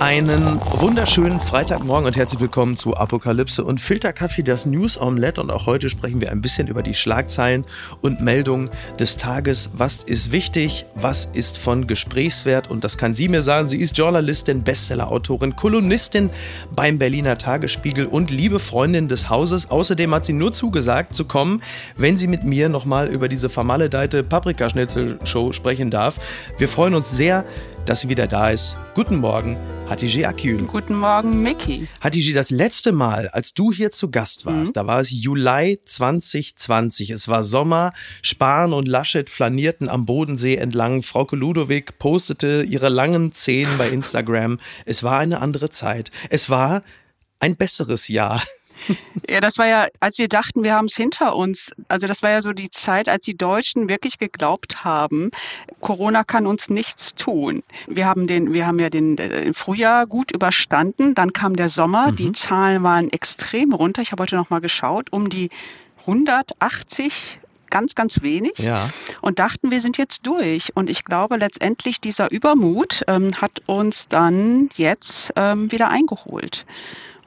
[0.00, 5.40] Einen wunderschönen Freitagmorgen und herzlich willkommen zu Apokalypse und Filterkaffee, das News Omelette.
[5.40, 7.64] Und auch heute sprechen wir ein bisschen über die Schlagzeilen
[8.00, 9.70] und Meldungen des Tages.
[9.74, 10.86] Was ist wichtig?
[10.94, 12.70] Was ist von Gesprächswert?
[12.70, 13.68] Und das kann sie mir sagen.
[13.68, 16.30] Sie ist Journalistin, Bestsellerautorin, Kolumnistin
[16.74, 19.70] beim Berliner Tagesspiegel und liebe Freundin des Hauses.
[19.70, 21.62] Außerdem hat sie nur zugesagt zu kommen,
[21.96, 26.18] wenn sie mit mir nochmal über diese vermaledeite Paprikaschnitzel-Show sprechen darf.
[26.58, 27.44] Wir freuen uns sehr,
[27.86, 28.76] dass sie wieder da ist.
[28.94, 29.56] Guten Morgen.
[29.88, 30.66] Hatice Akgün.
[30.68, 31.88] Guten Morgen, Mickey.
[32.00, 34.72] Hatice, das letzte Mal, als du hier zu Gast warst, mhm.
[34.72, 37.10] da war es Juli 2020.
[37.10, 37.92] Es war Sommer.
[38.22, 41.02] Spahn und Laschet flanierten am Bodensee entlang.
[41.02, 44.58] Frauke Ludowig postete ihre langen Zehen bei Instagram.
[44.86, 46.10] Es war eine andere Zeit.
[46.30, 46.82] Es war
[47.40, 48.42] ein besseres Jahr.
[49.28, 51.72] Ja, das war ja, als wir dachten, wir haben es hinter uns.
[51.88, 55.30] Also das war ja so die Zeit, als die Deutschen wirklich geglaubt haben,
[55.80, 57.62] Corona kann uns nichts tun.
[57.86, 61.14] Wir haben den, wir haben ja den, äh, Frühjahr gut überstanden.
[61.14, 62.12] Dann kam der Sommer.
[62.12, 62.16] Mhm.
[62.16, 64.02] Die Zahlen waren extrem runter.
[64.02, 65.50] Ich habe heute noch mal geschaut, um die
[66.00, 67.38] 180
[67.72, 68.90] ganz, ganz wenig ja.
[69.22, 70.76] und dachten, wir sind jetzt durch.
[70.76, 76.66] Und ich glaube, letztendlich dieser Übermut ähm, hat uns dann jetzt ähm, wieder eingeholt.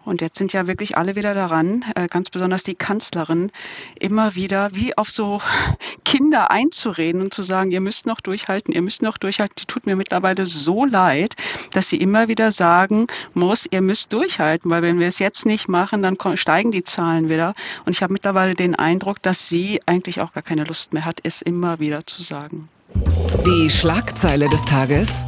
[0.05, 3.51] Und jetzt sind ja wirklich alle wieder daran, äh, ganz besonders die Kanzlerin,
[3.99, 5.41] immer wieder wie auf so
[6.05, 9.55] Kinder einzureden und zu sagen, ihr müsst noch durchhalten, ihr müsst noch durchhalten.
[9.59, 11.35] Die tut mir mittlerweile so leid,
[11.71, 15.67] dass sie immer wieder sagen muss, ihr müsst durchhalten, weil wenn wir es jetzt nicht
[15.67, 17.55] machen, dann steigen die Zahlen wieder.
[17.85, 21.19] Und ich habe mittlerweile den Eindruck, dass sie eigentlich auch gar keine Lust mehr hat,
[21.23, 22.69] es immer wieder zu sagen.
[23.45, 25.25] Die Schlagzeile des Tages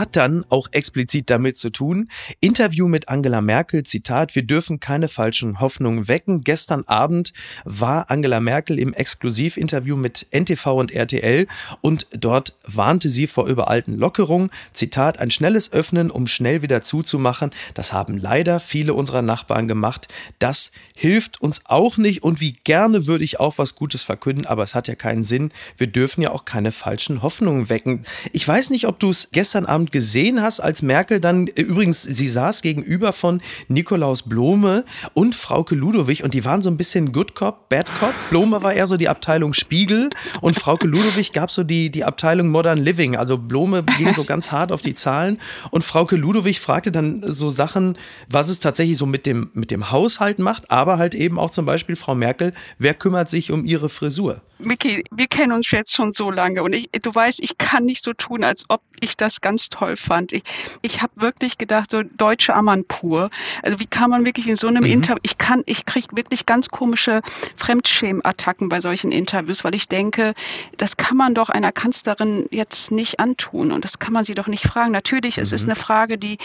[0.00, 2.08] hat dann auch explizit damit zu tun.
[2.40, 6.40] Interview mit Angela Merkel, Zitat, wir dürfen keine falschen Hoffnungen wecken.
[6.40, 7.34] Gestern Abend
[7.64, 11.46] war Angela Merkel im Exklusivinterview mit NTV und RTL
[11.82, 14.50] und dort warnte sie vor überalten Lockerungen.
[14.72, 17.50] Zitat, ein schnelles Öffnen, um schnell wieder zuzumachen.
[17.74, 20.08] Das haben leider viele unserer Nachbarn gemacht.
[20.38, 24.62] Das hilft uns auch nicht und wie gerne würde ich auch was Gutes verkünden, aber
[24.62, 25.52] es hat ja keinen Sinn.
[25.76, 28.00] Wir dürfen ja auch keine falschen Hoffnungen wecken.
[28.32, 32.02] Ich weiß nicht, ob du es gestern Abend gesehen hast, als Merkel dann, äh, übrigens,
[32.02, 34.84] sie saß gegenüber von Nikolaus Blome
[35.14, 38.14] und Frauke Ludowig und die waren so ein bisschen Good Cop, Bad Cop.
[38.30, 42.48] Blome war eher so die Abteilung Spiegel und Frauke Ludowig gab so die, die Abteilung
[42.48, 43.16] Modern Living.
[43.16, 45.38] Also Blome ging so ganz hart auf die Zahlen
[45.70, 47.96] und Frauke Ludowig fragte dann so Sachen,
[48.28, 51.66] was es tatsächlich so mit dem, mit dem Haushalt macht, aber halt eben auch zum
[51.66, 54.42] Beispiel Frau Merkel, wer kümmert sich um ihre Frisur?
[54.60, 58.04] Micky, wir kennen uns jetzt schon so lange und ich, du weißt, ich kann nicht
[58.04, 60.32] so tun, als ob ich das ganz toll fand.
[60.32, 60.42] Ich,
[60.82, 63.30] ich habe wirklich gedacht, so deutsche Amanpur.
[63.62, 64.90] Also wie kann man wirklich in so einem mhm.
[64.90, 67.22] Interview, ich kann, ich kriege wirklich ganz komische
[67.56, 70.34] Fremdschämattacken bei solchen Interviews, weil ich denke,
[70.76, 74.46] das kann man doch einer Kanzlerin jetzt nicht antun und das kann man sie doch
[74.46, 74.92] nicht fragen.
[74.92, 75.42] Natürlich, mhm.
[75.42, 75.70] es ist mhm.
[75.70, 76.38] eine Frage, die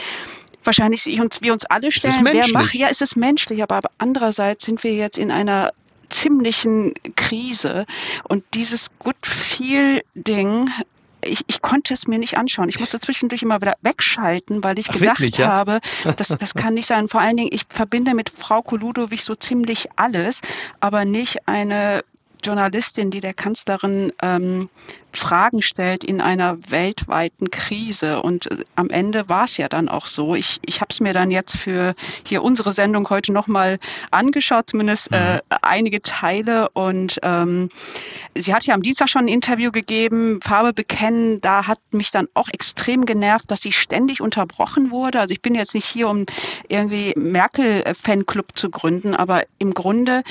[0.63, 4.65] wahrscheinlich sie uns, wir uns alle stellen, wer macht, ja, es ist menschlich, aber andererseits
[4.65, 5.73] sind wir jetzt in einer
[6.09, 7.85] ziemlichen Krise.
[8.23, 10.69] Und dieses Good Feel-Ding,
[11.21, 12.69] ich, ich konnte es mir nicht anschauen.
[12.69, 15.47] Ich musste zwischendurch immer wieder wegschalten, weil ich Ach, gedacht wirklich, ja?
[15.47, 15.79] habe,
[16.17, 17.09] das, das kann nicht sein.
[17.09, 20.41] Vor allen Dingen, ich verbinde mit Frau Koludowich so ziemlich alles,
[20.79, 22.03] aber nicht eine
[22.45, 24.69] Journalistin, die der Kanzlerin ähm,
[25.15, 28.21] Fragen stellt in einer weltweiten Krise.
[28.21, 30.35] Und äh, am Ende war es ja dann auch so.
[30.35, 31.95] Ich, ich habe es mir dann jetzt für
[32.25, 33.79] hier unsere Sendung heute nochmal
[34.11, 35.39] angeschaut, zumindest äh, mhm.
[35.61, 36.69] einige Teile.
[36.69, 37.69] Und ähm,
[38.35, 41.41] sie hat ja am Dienstag schon ein Interview gegeben, Farbe bekennen.
[41.41, 45.19] Da hat mich dann auch extrem genervt, dass sie ständig unterbrochen wurde.
[45.19, 46.25] Also ich bin jetzt nicht hier, um
[46.67, 50.23] irgendwie Merkel-Fanclub zu gründen, aber im Grunde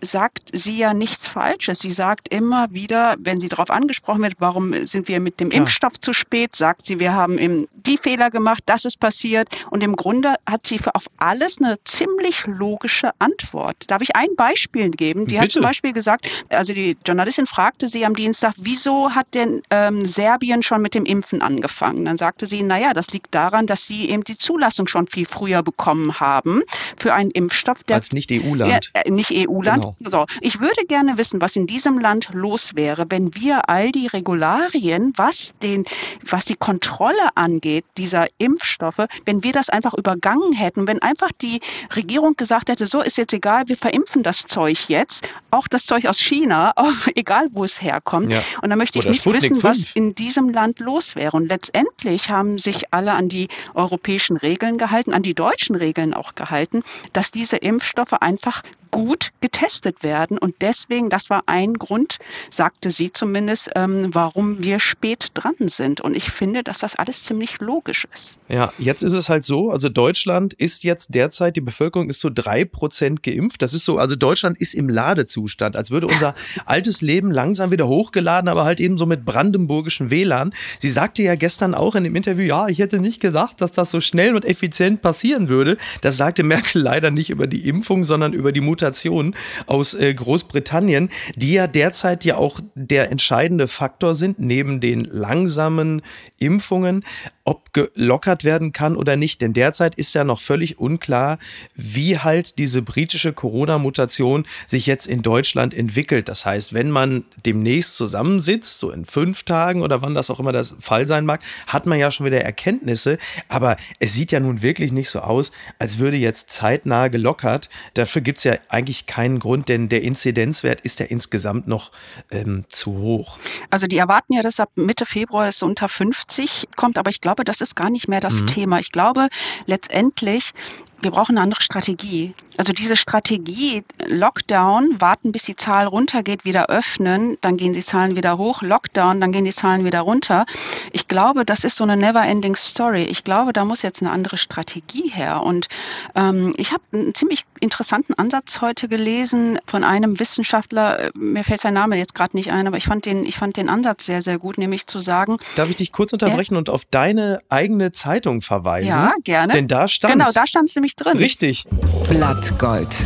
[0.00, 1.80] sagt sie ja nichts Falsches.
[1.80, 5.58] Sie sagt immer wieder, wenn sie darauf angesprochen wird, warum sind wir mit dem ja.
[5.58, 9.48] Impfstoff zu spät, sagt sie, wir haben eben die Fehler gemacht, das ist passiert.
[9.70, 13.90] Und im Grunde hat sie auf alles eine ziemlich logische Antwort.
[13.90, 15.26] Darf ich ein Beispiel geben?
[15.26, 15.42] Die Bitte.
[15.42, 20.06] hat zum Beispiel gesagt, also die Journalistin fragte sie am Dienstag, wieso hat denn ähm,
[20.06, 22.04] Serbien schon mit dem Impfen angefangen?
[22.04, 25.62] Dann sagte sie, naja, das liegt daran, dass sie eben die Zulassung schon viel früher
[25.62, 26.62] bekommen haben
[26.96, 28.90] für einen Impfstoff, der als nicht EU-Land.
[28.94, 29.82] Äh, nicht EU-Land.
[29.82, 29.87] Genau.
[29.98, 30.10] Genau.
[30.10, 34.06] So, ich würde gerne wissen, was in diesem Land los wäre, wenn wir all die
[34.06, 35.84] Regularien, was den,
[36.28, 41.60] was die Kontrolle angeht, dieser Impfstoffe, wenn wir das einfach übergangen hätten, wenn einfach die
[41.94, 46.06] Regierung gesagt hätte, so ist jetzt egal, wir verimpfen das Zeug jetzt, auch das Zeug
[46.06, 46.72] aus China,
[47.14, 48.32] egal wo es herkommt.
[48.32, 48.42] Ja.
[48.62, 49.64] Und dann möchte ich Oder nicht Sputnik wissen, 5.
[49.64, 51.36] was in diesem Land los wäre.
[51.36, 56.34] Und letztendlich haben sich alle an die europäischen Regeln gehalten, an die deutschen Regeln auch
[56.34, 56.82] gehalten.
[57.12, 60.38] dass diese Impfstoffe einfach gut getestet werden.
[60.38, 62.18] Und deswegen, das war ein Grund,
[62.50, 66.00] sagte sie zumindest, ähm, warum wir spät dran sind.
[66.00, 68.38] Und ich finde, dass das alles ziemlich logisch ist.
[68.48, 72.30] Ja, jetzt ist es halt so, also Deutschland ist jetzt derzeit, die Bevölkerung ist so
[72.32, 73.62] drei Prozent geimpft.
[73.62, 76.34] Das ist so, also Deutschland ist im Ladezustand, als würde unser
[76.66, 80.52] altes Leben langsam wieder hochgeladen, aber halt eben so mit brandenburgischen WLAN.
[80.78, 83.90] Sie sagte ja gestern auch in dem Interview, ja, ich hätte nicht gedacht, dass das
[83.90, 85.76] so schnell und effizient passieren würde.
[86.00, 89.34] Das sagte Merkel leider nicht über die Impfung, sondern über die Mutation
[89.68, 96.02] aus äh, Großbritannien, die ja derzeit ja auch der entscheidende Faktor sind, neben den langsamen
[96.38, 97.04] Impfungen
[97.48, 99.40] ob gelockert werden kann oder nicht.
[99.40, 101.38] Denn derzeit ist ja noch völlig unklar,
[101.74, 106.28] wie halt diese britische Corona-Mutation sich jetzt in Deutschland entwickelt.
[106.28, 110.52] Das heißt, wenn man demnächst zusammensitzt, so in fünf Tagen oder wann das auch immer
[110.52, 113.16] der Fall sein mag, hat man ja schon wieder Erkenntnisse.
[113.48, 117.70] Aber es sieht ja nun wirklich nicht so aus, als würde jetzt zeitnah gelockert.
[117.94, 121.92] Dafür gibt es ja eigentlich keinen Grund, denn der Inzidenzwert ist ja insgesamt noch
[122.30, 123.38] ähm, zu hoch.
[123.70, 127.28] Also die erwarten ja, dass ab Mitte Februar es unter 50 kommt, aber ich glaube,
[127.28, 128.46] glaube, das ist gar nicht mehr das mhm.
[128.46, 128.78] Thema.
[128.78, 129.28] Ich glaube,
[129.66, 130.54] letztendlich
[131.00, 132.34] wir brauchen eine andere Strategie.
[132.56, 138.16] Also diese Strategie, Lockdown, warten, bis die Zahl runtergeht, wieder öffnen, dann gehen die Zahlen
[138.16, 140.44] wieder hoch, Lockdown, dann gehen die Zahlen wieder runter.
[140.92, 143.04] Ich glaube, das ist so eine never-ending Story.
[143.04, 145.42] Ich glaube, da muss jetzt eine andere Strategie her.
[145.42, 145.68] Und
[146.16, 151.74] ähm, ich habe einen ziemlich interessanten Ansatz heute gelesen von einem Wissenschaftler, mir fällt sein
[151.74, 154.38] Name jetzt gerade nicht ein, aber ich fand, den, ich fand den Ansatz sehr, sehr
[154.38, 155.36] gut, nämlich zu sagen.
[155.56, 158.88] Darf ich dich kurz unterbrechen äh, und auf deine eigene Zeitung verweisen?
[158.88, 159.52] Ja, gerne.
[159.52, 161.16] Denn da stand Genau, da stand es nämlich drin.
[161.16, 161.64] Richtig.
[162.08, 162.96] Blattgold.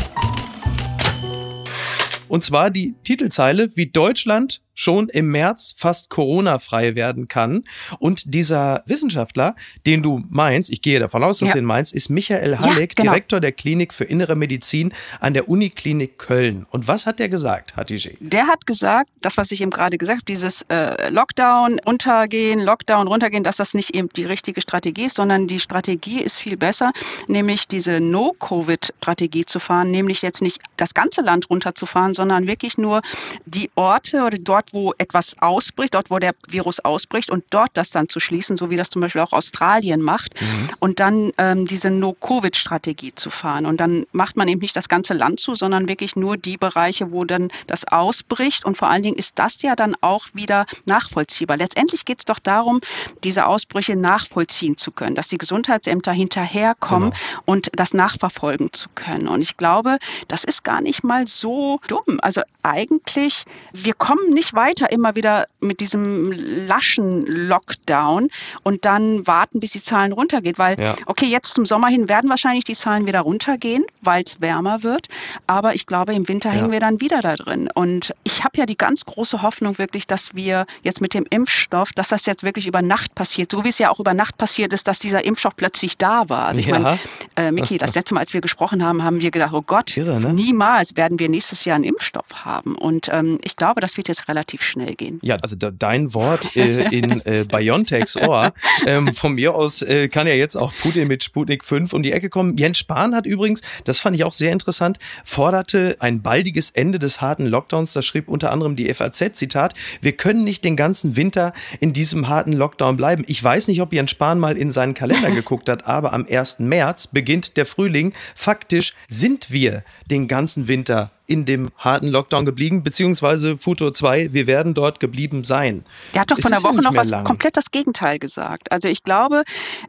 [2.28, 7.64] Und zwar die Titelzeile, wie Deutschland schon im März fast Corona-frei werden kann.
[7.98, 9.54] Und dieser Wissenschaftler,
[9.86, 11.54] den du meinst, ich gehe davon aus, dass ja.
[11.54, 13.12] du ihn meinst, ist Michael Halleck, ja, genau.
[13.12, 16.66] Direktor der Klinik für Innere Medizin an der Uniklinik Köln.
[16.70, 18.16] Und was hat der gesagt, Hatice?
[18.20, 23.08] Der hat gesagt, das, was ich ihm gerade gesagt habe, dieses äh, Lockdown, untergehen, Lockdown,
[23.08, 26.92] runtergehen, dass das nicht eben die richtige Strategie ist, sondern die Strategie ist viel besser,
[27.26, 33.02] nämlich diese No-Covid-Strategie zu fahren, nämlich jetzt nicht das ganze Land runterzufahren, sondern wirklich nur
[33.46, 37.70] die Orte oder dort, dort, wo etwas ausbricht, dort, wo der Virus ausbricht und dort
[37.74, 40.68] das dann zu schließen, so wie das zum Beispiel auch Australien macht mhm.
[40.80, 43.66] und dann ähm, diese No-Covid-Strategie zu fahren.
[43.66, 47.12] Und dann macht man eben nicht das ganze Land zu, sondern wirklich nur die Bereiche,
[47.12, 48.64] wo dann das ausbricht.
[48.64, 51.56] Und vor allen Dingen ist das ja dann auch wieder nachvollziehbar.
[51.56, 52.80] Letztendlich geht es doch darum,
[53.24, 57.42] diese Ausbrüche nachvollziehen zu können, dass die Gesundheitsämter hinterherkommen genau.
[57.46, 59.28] und das nachverfolgen zu können.
[59.28, 59.98] Und ich glaube,
[60.28, 62.18] das ist gar nicht mal so dumm.
[62.22, 68.28] Also eigentlich, wir kommen nicht weiter immer wieder mit diesem laschen Lockdown
[68.62, 70.58] und dann warten, bis die Zahlen runtergehen.
[70.58, 70.94] Weil, ja.
[71.06, 75.08] okay, jetzt zum Sommer hin werden wahrscheinlich die Zahlen wieder runtergehen, weil es wärmer wird.
[75.46, 76.56] Aber ich glaube, im Winter ja.
[76.56, 77.68] hängen wir dann wieder da drin.
[77.72, 81.92] Und ich habe ja die ganz große Hoffnung wirklich, dass wir jetzt mit dem Impfstoff,
[81.92, 83.50] dass das jetzt wirklich über Nacht passiert.
[83.50, 86.46] So wie es ja auch über Nacht passiert ist, dass dieser Impfstoff plötzlich da war.
[86.46, 86.78] Also ich ja.
[86.78, 86.98] meine,
[87.36, 90.20] äh, Miki, das letzte Mal, als wir gesprochen haben, haben wir gedacht, oh Gott, Irre,
[90.20, 90.32] ne?
[90.32, 92.76] niemals werden wir nächstes Jahr einen Impfstoff haben.
[92.76, 95.18] Und ähm, ich glaube, das wird jetzt relativ schnell schnell gehen.
[95.22, 98.52] Ja, also dein Wort äh, in äh, Biontechs Ohr.
[98.86, 102.12] Ähm, von mir aus äh, kann ja jetzt auch Putin mit Sputnik 5 um die
[102.12, 102.56] Ecke kommen.
[102.56, 107.20] Jens Spahn hat übrigens, das fand ich auch sehr interessant, forderte ein baldiges Ende des
[107.20, 107.92] harten Lockdowns.
[107.92, 112.28] Das schrieb unter anderem die FAZ, Zitat, wir können nicht den ganzen Winter in diesem
[112.28, 113.24] harten Lockdown bleiben.
[113.26, 116.60] Ich weiß nicht, ob Jens Spahn mal in seinen Kalender geguckt hat, aber am 1.
[116.60, 118.12] März beginnt der Frühling.
[118.34, 124.46] Faktisch sind wir den ganzen Winter in dem harten Lockdown geblieben, beziehungsweise Futur 2, wir
[124.46, 125.84] werden dort geblieben sein.
[126.14, 127.24] Der hat doch von der Woche ja noch was lang.
[127.24, 128.72] komplett das Gegenteil gesagt.
[128.72, 129.44] Also ich glaube,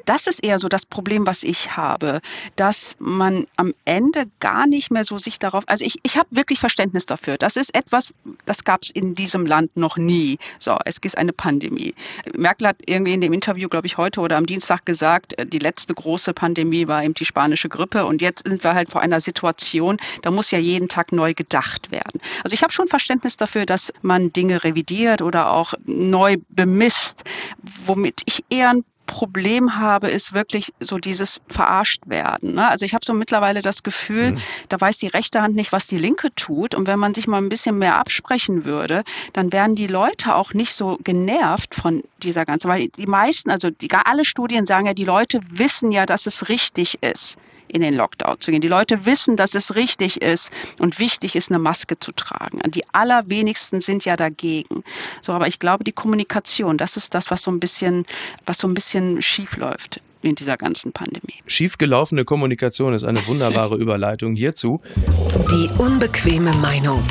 [0.05, 2.21] das ist eher so das Problem, was ich habe,
[2.55, 6.59] dass man am Ende gar nicht mehr so sich darauf, also ich, ich habe wirklich
[6.59, 7.37] Verständnis dafür.
[7.37, 8.13] Das ist etwas,
[8.45, 10.37] das gab es in diesem Land noch nie.
[10.59, 11.95] So, es ist eine Pandemie.
[12.35, 15.93] Merkel hat irgendwie in dem Interview, glaube ich, heute oder am Dienstag gesagt, die letzte
[15.93, 19.97] große Pandemie war eben die spanische Grippe und jetzt sind wir halt vor einer Situation,
[20.21, 22.19] da muss ja jeden Tag neu neu gedacht werden.
[22.43, 27.23] Also ich habe schon Verständnis dafür, dass man Dinge revidiert oder auch neu bemisst.
[27.85, 32.53] Womit ich eher ein Problem habe, ist wirklich so dieses verarscht werden.
[32.53, 32.67] Ne?
[32.67, 34.37] Also ich habe so mittlerweile das Gefühl, mhm.
[34.69, 36.73] da weiß die rechte Hand nicht, was die linke tut.
[36.75, 39.03] Und wenn man sich mal ein bisschen mehr absprechen würde,
[39.33, 43.69] dann wären die Leute auch nicht so genervt von dieser ganzen, weil die meisten, also
[43.69, 47.37] die, alle Studien sagen ja, die Leute wissen ja, dass es richtig ist
[47.73, 48.61] in den Lockdown zu gehen.
[48.61, 52.61] Die Leute wissen, dass es richtig ist und wichtig ist, eine Maske zu tragen.
[52.71, 54.83] Die allerwenigsten sind ja dagegen.
[55.21, 58.05] So, aber ich glaube, die Kommunikation, das ist das, was so ein bisschen,
[58.45, 61.41] was so ein bisschen schief läuft in dieser ganzen Pandemie.
[61.47, 64.79] Schiefgelaufene Kommunikation ist eine wunderbare Überleitung hierzu.
[65.51, 67.03] Die unbequeme Meinung.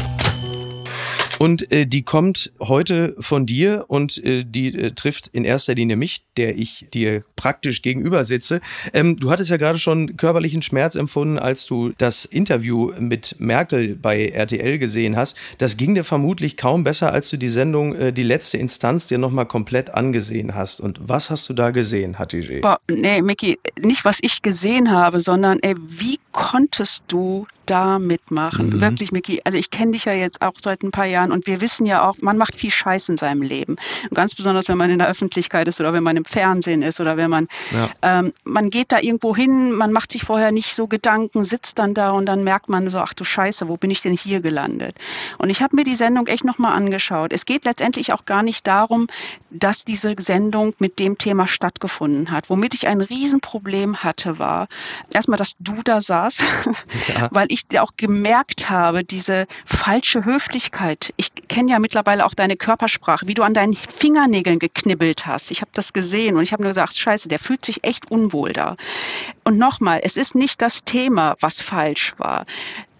[1.42, 5.96] Und äh, die kommt heute von dir und äh, die äh, trifft in erster Linie
[5.96, 8.60] mich, der ich dir praktisch gegenüber sitze.
[8.92, 13.96] Ähm, du hattest ja gerade schon körperlichen Schmerz empfunden, als du das Interview mit Merkel
[13.96, 15.36] bei RTL gesehen hast.
[15.58, 19.18] Das ging dir vermutlich kaum besser, als du die Sendung äh, Die letzte Instanz dir
[19.18, 20.80] nochmal komplett angesehen hast.
[20.80, 22.60] Und was hast du da gesehen, Hatice?
[22.88, 28.70] Nee, Micky, nicht was ich gesehen habe, sondern ey, wie konntest du da mitmachen.
[28.70, 28.80] Mhm.
[28.80, 29.40] Wirklich, Miki.
[29.44, 32.08] Also ich kenne dich ja jetzt auch seit ein paar Jahren und wir wissen ja
[32.08, 33.76] auch, man macht viel Scheiß in seinem Leben.
[34.08, 37.00] Und ganz besonders, wenn man in der Öffentlichkeit ist oder wenn man im Fernsehen ist
[37.00, 37.90] oder wenn man, ja.
[38.02, 41.94] ähm, man geht da irgendwo hin, man macht sich vorher nicht so Gedanken, sitzt dann
[41.94, 44.96] da und dann merkt man so, ach du Scheiße, wo bin ich denn hier gelandet?
[45.38, 47.32] Und ich habe mir die Sendung echt nochmal angeschaut.
[47.32, 49.06] Es geht letztendlich auch gar nicht darum,
[49.50, 52.50] dass diese Sendung mit dem Thema stattgefunden hat.
[52.50, 54.68] Womit ich ein Riesenproblem hatte, war
[55.12, 56.42] erstmal, dass du da saß,
[57.14, 57.28] ja.
[57.32, 61.12] weil ich auch gemerkt habe, diese falsche Höflichkeit.
[61.16, 65.50] Ich kenne ja mittlerweile auch deine Körpersprache, wie du an deinen Fingernägeln geknibbelt hast.
[65.50, 68.52] Ich habe das gesehen und ich habe nur gesagt, scheiße, der fühlt sich echt unwohl
[68.52, 68.76] da.
[69.44, 72.46] Und nochmal, es ist nicht das Thema, was falsch war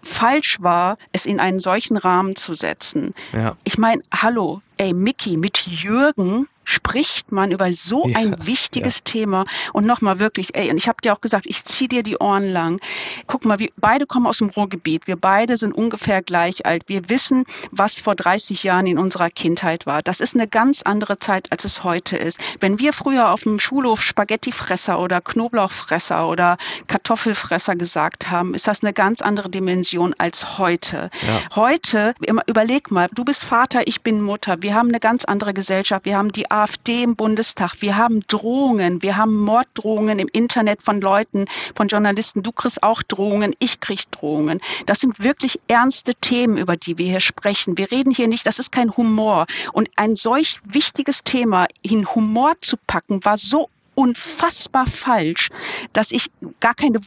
[0.05, 3.13] falsch war, es in einen solchen Rahmen zu setzen.
[3.31, 3.55] Ja.
[3.63, 9.03] Ich meine, hallo, ey, Mickey, mit Jürgen spricht man über so ja, ein wichtiges ja.
[9.05, 12.17] Thema und nochmal wirklich, ey, und ich habe dir auch gesagt, ich ziehe dir die
[12.17, 12.79] Ohren lang.
[13.27, 16.83] Guck mal, wir beide kommen aus dem Ruhrgebiet, wir beide sind ungefähr gleich alt.
[16.87, 20.01] Wir wissen, was vor 30 Jahren in unserer Kindheit war.
[20.01, 22.39] Das ist eine ganz andere Zeit, als es heute ist.
[22.59, 28.83] Wenn wir früher auf dem Schulhof Spaghettifresser oder Knoblauchfresser oder Kartoffelfresser gesagt haben, ist das
[28.83, 31.09] eine ganz andere Dimension als heute.
[31.27, 31.55] Ja.
[31.55, 32.15] Heute,
[32.47, 36.17] überleg mal, du bist Vater, ich bin Mutter, wir haben eine ganz andere Gesellschaft, wir
[36.17, 37.81] haben die AfD im Bundestag.
[37.81, 41.45] Wir haben Drohungen, wir haben Morddrohungen im Internet von Leuten,
[41.75, 42.43] von Journalisten.
[42.43, 44.61] Du kriegst auch Drohungen, ich krieg Drohungen.
[44.85, 47.77] Das sind wirklich ernste Themen, über die wir hier sprechen.
[47.79, 49.47] Wir reden hier nicht, das ist kein Humor.
[49.71, 55.49] Und ein solch wichtiges Thema in Humor zu packen, war so unfassbar falsch,
[55.93, 56.99] dass ich gar keine,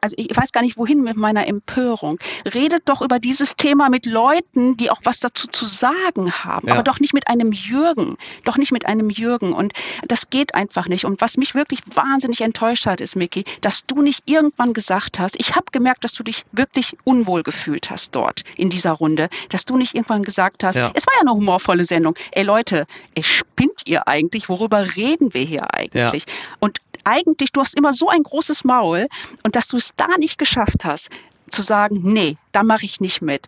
[0.00, 2.18] also ich weiß gar nicht wohin mit meiner Empörung.
[2.44, 6.74] Redet doch über dieses Thema mit Leuten, die auch was dazu zu sagen haben, ja.
[6.74, 9.52] aber doch nicht mit einem Jürgen, doch nicht mit einem Jürgen.
[9.52, 9.72] Und
[10.06, 11.04] das geht einfach nicht.
[11.04, 15.38] Und was mich wirklich wahnsinnig enttäuscht hat, ist, Micky, dass du nicht irgendwann gesagt hast,
[15.38, 19.64] ich habe gemerkt, dass du dich wirklich unwohl gefühlt hast dort in dieser Runde, dass
[19.64, 20.90] du nicht irgendwann gesagt hast, ja.
[20.94, 22.14] es war ja eine humorvolle Sendung.
[22.32, 24.48] Ey Leute, ey, spinnt ihr eigentlich?
[24.48, 26.24] Worüber reden wir hier eigentlich?
[26.25, 26.25] Ja.
[26.58, 29.08] Und eigentlich, du hast immer so ein großes Maul
[29.42, 31.10] und dass du es da nicht geschafft hast,
[31.50, 33.46] zu sagen, nee, da mache ich nicht mit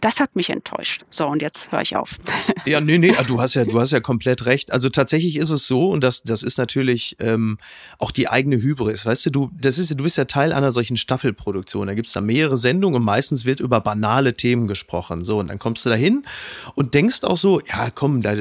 [0.00, 1.04] das hat mich enttäuscht.
[1.10, 2.16] So, und jetzt höre ich auf.
[2.64, 4.72] Ja, nee, nee, du hast ja, du hast ja komplett recht.
[4.72, 7.56] Also tatsächlich ist es so, und das, das ist natürlich ähm,
[7.98, 9.06] auch die eigene Hybris.
[9.06, 11.86] Weißt du, du, das ist, du bist ja Teil einer solchen Staffelproduktion.
[11.86, 15.24] Da gibt es da mehrere Sendungen und meistens wird über banale Themen gesprochen.
[15.24, 16.26] So, und dann kommst du da hin
[16.74, 18.34] und denkst auch so, ja, komm, da,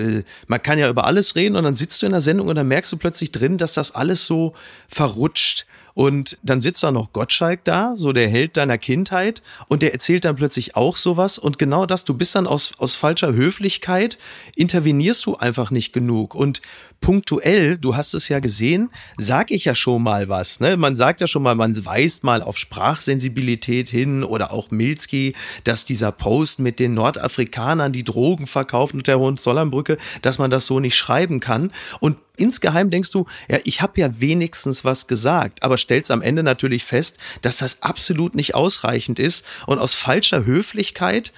[0.48, 2.68] man kann ja über alles reden und dann sitzt du in der Sendung und dann
[2.68, 4.54] merkst du plötzlich drin, dass das alles so
[4.88, 5.66] verrutscht
[5.98, 10.26] und dann sitzt da noch Gottschalk da, so der Held deiner Kindheit, und der erzählt
[10.26, 11.40] dann plötzlich auch sowas.
[11.40, 14.20] Und genau das, du bist dann aus, aus falscher Höflichkeit,
[14.56, 16.36] intervenierst du einfach nicht genug.
[16.36, 16.62] Und
[17.02, 20.60] punktuell, du hast es ja gesehen, sag ich ja schon mal was.
[20.60, 20.78] Ne?
[20.78, 25.86] Man sagt ja schon mal, man weist mal auf Sprachsensibilität hin oder auch Milski, dass
[25.86, 30.80] dieser Post mit den Nordafrikanern, die Drogen verkaufen und der Hohenzollernbrücke, dass man das so
[30.80, 31.72] nicht schreiben kann.
[32.00, 36.44] Und insgeheim denkst du, ja, ich habe ja wenigstens was gesagt, aber stellst am Ende
[36.44, 41.32] natürlich fest, dass das absolut nicht ausreichend ist und aus falscher Höflichkeit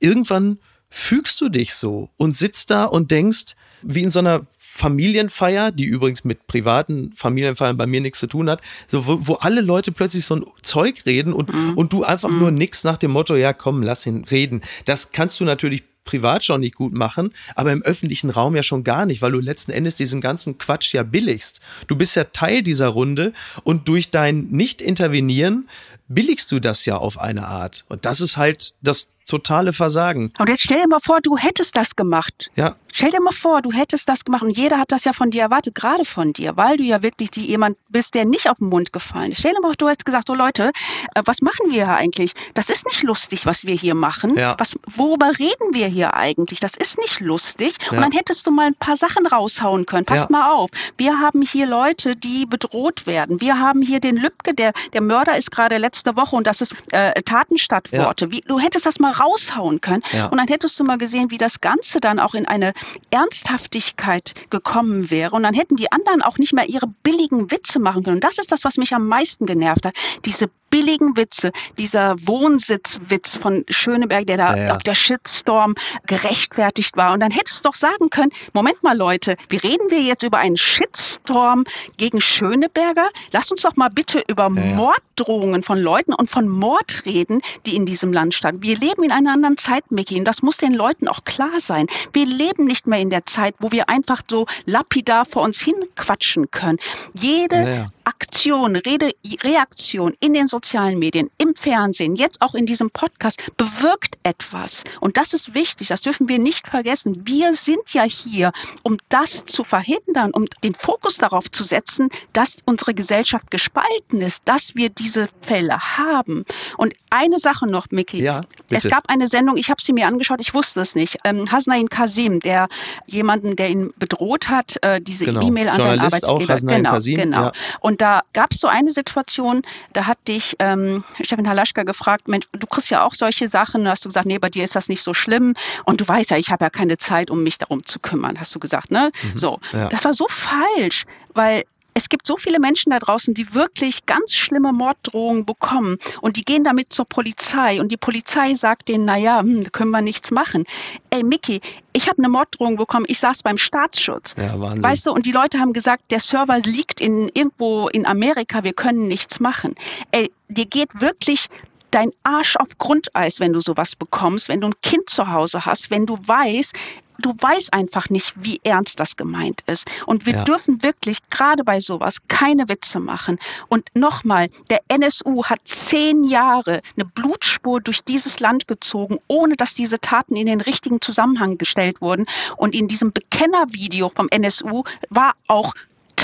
[0.00, 0.58] irgendwann
[0.90, 5.84] fügst du dich so und sitzt da und denkst, wie in so einer Familienfeier, die
[5.84, 9.92] übrigens mit privaten Familienfeiern bei mir nichts zu tun hat, so, wo, wo alle Leute
[9.92, 11.78] plötzlich so ein Zeug reden und, mhm.
[11.78, 12.40] und du einfach mhm.
[12.40, 14.62] nur nix nach dem Motto, ja komm, lass ihn reden.
[14.84, 18.82] Das kannst du natürlich privat schon nicht gut machen, aber im öffentlichen Raum ja schon
[18.82, 21.60] gar nicht, weil du letzten Endes diesen ganzen Quatsch ja billigst.
[21.86, 25.68] Du bist ja Teil dieser Runde und durch dein Nicht-Intervenieren
[26.08, 27.84] billigst du das ja auf eine Art.
[27.88, 30.32] Und das ist halt das totale Versagen.
[30.38, 32.50] Und jetzt stell dir mal vor, du hättest das gemacht.
[32.56, 32.76] Ja.
[32.96, 35.42] Stell dir mal vor, du hättest das gemacht und jeder hat das ja von dir
[35.42, 38.68] erwartet, gerade von dir, weil du ja wirklich die, jemand bist, der nicht auf den
[38.68, 39.40] Mund gefallen ist.
[39.40, 40.70] Stell dir mal vor, du hättest gesagt, so Leute,
[41.16, 42.34] äh, was machen wir hier eigentlich?
[42.54, 44.36] Das ist nicht lustig, was wir hier machen.
[44.36, 44.54] Ja.
[44.58, 46.60] Was, worüber reden wir hier eigentlich?
[46.60, 47.74] Das ist nicht lustig.
[47.86, 47.96] Ja.
[47.96, 50.04] Und dann hättest du mal ein paar Sachen raushauen können.
[50.04, 50.38] Passt ja.
[50.38, 50.70] mal auf.
[50.96, 53.40] Wir haben hier Leute, die bedroht werden.
[53.40, 56.76] Wir haben hier den Lübcke, der, der Mörder ist gerade letzte Woche und das ist
[56.92, 58.30] äh, Tatenstadtworte.
[58.30, 60.04] Wie, du hättest das mal raushauen können.
[60.30, 62.72] Und dann hättest du mal gesehen, wie das Ganze dann auch in eine
[63.10, 65.34] Ernsthaftigkeit gekommen wäre.
[65.34, 68.16] Und dann hätten die anderen auch nicht mehr ihre billigen Witze machen können.
[68.16, 69.94] Und das ist das, was mich am meisten genervt hat.
[70.24, 74.74] Diese billigen Witze, dieser Wohnsitzwitz von Schöneberg, der da ja, ja.
[74.74, 75.74] auf der Shitstorm
[76.06, 77.12] gerechtfertigt war.
[77.12, 80.38] Und dann hättest du doch sagen können, Moment mal Leute, wie reden wir jetzt über
[80.38, 81.64] einen Shitstorm
[81.96, 83.08] gegen Schöneberger?
[83.32, 84.76] Lass uns doch mal bitte über ja,
[85.16, 88.62] Morddrohungen von Leuten und von Mord reden, die in diesem Land standen.
[88.62, 91.86] Wir leben in einer anderen Zeit, Mickey, und das muss den Leuten auch klar sein.
[92.12, 95.74] Wir leben nicht mehr in der Zeit, wo wir einfach so lapidar vor uns hin
[95.94, 96.78] quatschen können.
[97.14, 103.42] Jede Aktion, Rede, Reaktion in den sozialen Medien, im Fernsehen, jetzt auch in diesem Podcast
[103.56, 104.84] bewirkt etwas.
[105.00, 107.26] Und das ist wichtig, das dürfen wir nicht vergessen.
[107.26, 108.52] Wir sind ja hier,
[108.82, 114.42] um das zu verhindern, um den Fokus darauf zu setzen, dass unsere Gesellschaft gespalten ist,
[114.46, 116.44] dass wir diese Fälle haben.
[116.76, 118.22] Und eine Sache noch, Mickey.
[118.22, 121.18] Ja, es gab eine Sendung, ich habe sie mir angeschaut, ich wusste es nicht.
[121.24, 122.68] Ähm, Hasnain Kasim, der
[123.06, 125.42] jemanden, der ihn bedroht hat, äh, diese genau.
[125.42, 126.54] E-Mail an seinen Arbeitgeber.
[126.54, 127.42] Auch, genau, Kasim, genau.
[127.42, 127.52] Ja.
[127.80, 132.46] Und da gab es so eine Situation, da hat dich ähm, Stefan Halaschka gefragt, Mensch,
[132.52, 133.84] du kriegst ja auch solche Sachen.
[133.84, 135.54] Da hast du gesagt, nee, bei dir ist das nicht so schlimm.
[135.84, 138.54] Und du weißt ja, ich habe ja keine Zeit, um mich darum zu kümmern, hast
[138.54, 138.90] du gesagt.
[138.90, 139.10] Ne?
[139.22, 139.88] Mhm, so, ja.
[139.88, 144.34] das war so falsch, weil es gibt so viele Menschen da draußen, die wirklich ganz
[144.34, 149.40] schlimme Morddrohungen bekommen und die gehen damit zur Polizei und die Polizei sagt denen, naja,
[149.40, 150.64] hm, da können wir nichts machen.
[151.10, 151.60] Ey, Mickey,
[151.92, 154.34] ich habe eine Morddrohung bekommen, ich saß beim Staatsschutz.
[154.36, 154.82] Ja, Wahnsinn.
[154.82, 158.72] Weißt du, und die Leute haben gesagt, der Server liegt in, irgendwo in Amerika, wir
[158.72, 159.76] können nichts machen.
[160.10, 161.48] Ey, dir geht wirklich
[161.94, 165.90] dein Arsch auf Grundeis, wenn du sowas bekommst, wenn du ein Kind zu Hause hast,
[165.90, 166.74] wenn du weißt,
[167.18, 169.88] du weißt einfach nicht, wie ernst das gemeint ist.
[170.04, 170.44] Und wir ja.
[170.44, 173.38] dürfen wirklich gerade bei sowas keine Witze machen.
[173.68, 179.74] Und nochmal, der NSU hat zehn Jahre eine Blutspur durch dieses Land gezogen, ohne dass
[179.74, 182.26] diese Taten in den richtigen Zusammenhang gestellt wurden.
[182.56, 185.74] Und in diesem Bekennervideo vom NSU war auch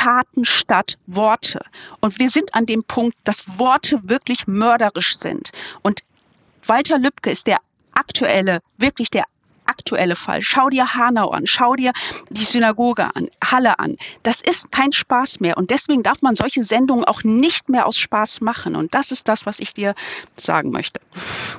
[0.00, 1.60] Taten statt Worte.
[2.00, 5.50] Und wir sind an dem Punkt, dass Worte wirklich mörderisch sind.
[5.82, 6.00] Und
[6.64, 7.58] Walter Lübcke ist der
[7.92, 9.24] aktuelle, wirklich der
[9.66, 10.40] aktuelle Fall.
[10.40, 11.92] Schau dir Hanau an, schau dir
[12.30, 13.96] die Synagoge an, Halle an.
[14.22, 17.98] Das ist kein Spaß mehr und deswegen darf man solche Sendungen auch nicht mehr aus
[17.98, 19.94] Spaß machen und das ist das, was ich dir
[20.36, 21.00] sagen möchte.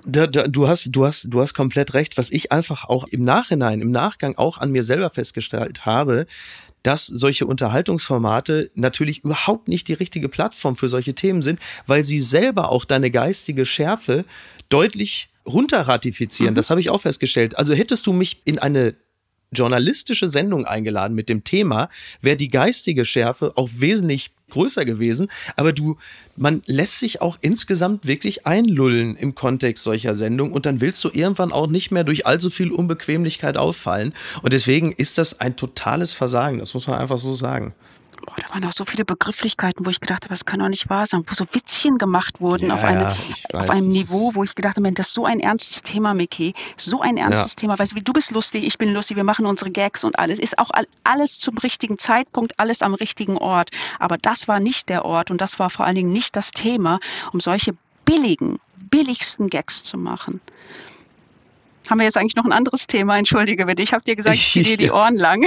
[0.04, 2.17] Du hast, du hast, du hast komplett recht.
[2.17, 6.25] Was ich einfach auch im Nachhinein, im Nachgang auch an mir selber festgestellt habe,
[6.83, 12.19] dass solche Unterhaltungsformate natürlich überhaupt nicht die richtige Plattform für solche Themen sind, weil sie
[12.19, 14.25] selber auch deine geistige Schärfe
[14.69, 16.53] deutlich runterratifizieren.
[16.53, 16.55] Mhm.
[16.55, 17.57] Das habe ich auch festgestellt.
[17.57, 18.95] Also hättest du mich in eine
[19.51, 21.89] journalistische Sendung eingeladen mit dem Thema,
[22.21, 25.29] wäre die geistige Schärfe auch wesentlich größer gewesen.
[25.55, 25.97] Aber du,
[26.35, 31.09] man lässt sich auch insgesamt wirklich einlullen im Kontext solcher Sendungen und dann willst du
[31.11, 34.13] irgendwann auch nicht mehr durch allzu viel Unbequemlichkeit auffallen.
[34.41, 36.59] Und deswegen ist das ein totales Versagen.
[36.59, 37.73] Das muss man einfach so sagen
[38.25, 40.89] boah, da waren auch so viele Begrifflichkeiten, wo ich gedacht habe, das kann doch nicht
[40.89, 43.13] wahr sein, wo so Witzchen gemacht wurden ja, auf, eine,
[43.51, 46.53] ja, auf einem Niveau, wo ich gedacht habe, das ist so ein ernstes Thema, Mickey,
[46.77, 47.62] so ein ernstes ja.
[47.62, 47.79] Thema.
[47.79, 50.39] Weißt du, du bist lustig, ich bin lustig, wir machen unsere Gags und alles.
[50.39, 50.71] Ist auch
[51.03, 53.69] alles zum richtigen Zeitpunkt, alles am richtigen Ort.
[53.99, 56.99] Aber das war nicht der Ort und das war vor allen Dingen nicht das Thema,
[57.34, 60.41] um solche billigen, billigsten Gags zu machen
[61.89, 63.17] haben wir jetzt eigentlich noch ein anderes Thema?
[63.17, 65.43] Entschuldige bitte, ich habe dir gesagt, ich ziehe dir die Ohren lang.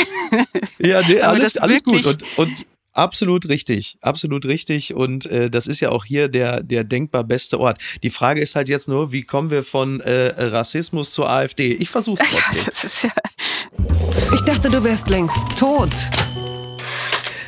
[0.79, 2.05] ja, nee, alles, alles gut.
[2.07, 4.95] Und, und Absolut richtig, absolut richtig.
[4.95, 7.79] Und äh, das ist ja auch hier der, der denkbar beste Ort.
[8.05, 11.73] Die Frage ist halt jetzt nur, wie kommen wir von äh, Rassismus zur AfD?
[11.73, 13.03] Ich versuch's trotzdem.
[13.03, 13.11] Ja
[14.33, 15.91] ich dachte, du wärst längst tot.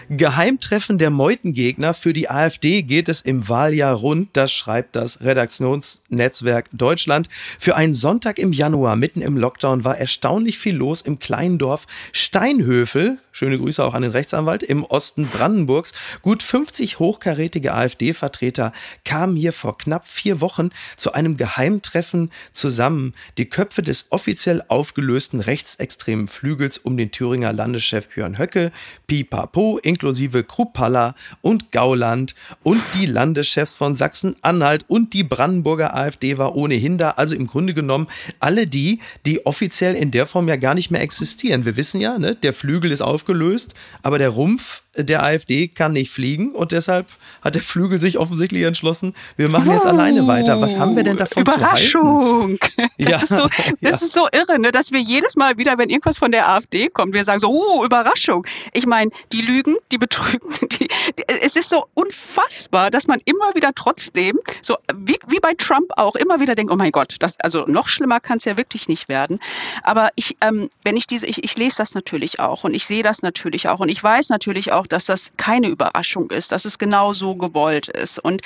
[0.09, 6.69] Geheimtreffen der Meutengegner für die AfD geht es im Wahljahr rund, das schreibt das Redaktionsnetzwerk
[6.73, 7.29] Deutschland.
[7.59, 11.87] Für einen Sonntag im Januar mitten im Lockdown war erstaunlich viel los im kleinen Dorf
[12.13, 15.93] Steinhöfel, schöne Grüße auch an den Rechtsanwalt, im Osten Brandenburgs.
[16.23, 18.73] Gut 50 hochkarätige AfD-Vertreter
[19.05, 23.13] kamen hier vor knapp vier Wochen zu einem Geheimtreffen zusammen.
[23.37, 28.73] Die Köpfe des offiziell aufgelösten rechtsextremen Flügels um den Thüringer Landeschef Björn Höcke,
[29.07, 36.57] Pipapo, inklusive Kruppalla und Gauland und die Landeschefs von Sachsen-Anhalt und die Brandenburger AfD war
[36.57, 37.11] ohnehin da.
[37.11, 38.07] Also im Grunde genommen
[38.41, 41.67] alle die, die offiziell in der Form ja gar nicht mehr existieren.
[41.67, 46.11] Wir wissen ja, ne, der Flügel ist aufgelöst, aber der Rumpf der AfD kann nicht
[46.11, 47.07] fliegen und deshalb
[47.43, 50.61] hat der Flügel sich offensichtlich entschlossen, wir machen jetzt oh, alleine weiter.
[50.61, 52.59] Was haben wir denn davon Überraschung.
[52.59, 52.87] zu halten?
[52.99, 53.23] Das, ja.
[53.23, 53.91] ist, so, das ja.
[53.91, 57.13] ist so irre, ne, dass wir jedes Mal wieder, wenn irgendwas von der AfD kommt,
[57.13, 58.47] wir sagen so, oh, Überraschung.
[58.73, 60.47] Ich meine, die lügen, die betrügen.
[60.77, 65.55] Die, die, es ist so unfassbar, dass man immer wieder trotzdem, so wie, wie bei
[65.55, 68.57] Trump auch, immer wieder denkt, oh mein Gott, das, also noch schlimmer kann es ja
[68.57, 69.39] wirklich nicht werden.
[69.83, 73.03] Aber ich, ähm, wenn ich diese, ich, ich lese das natürlich auch und ich sehe
[73.03, 76.79] das natürlich auch und ich weiß natürlich auch, dass das keine Überraschung ist, dass es
[76.79, 78.19] genau so gewollt ist.
[78.19, 78.43] Und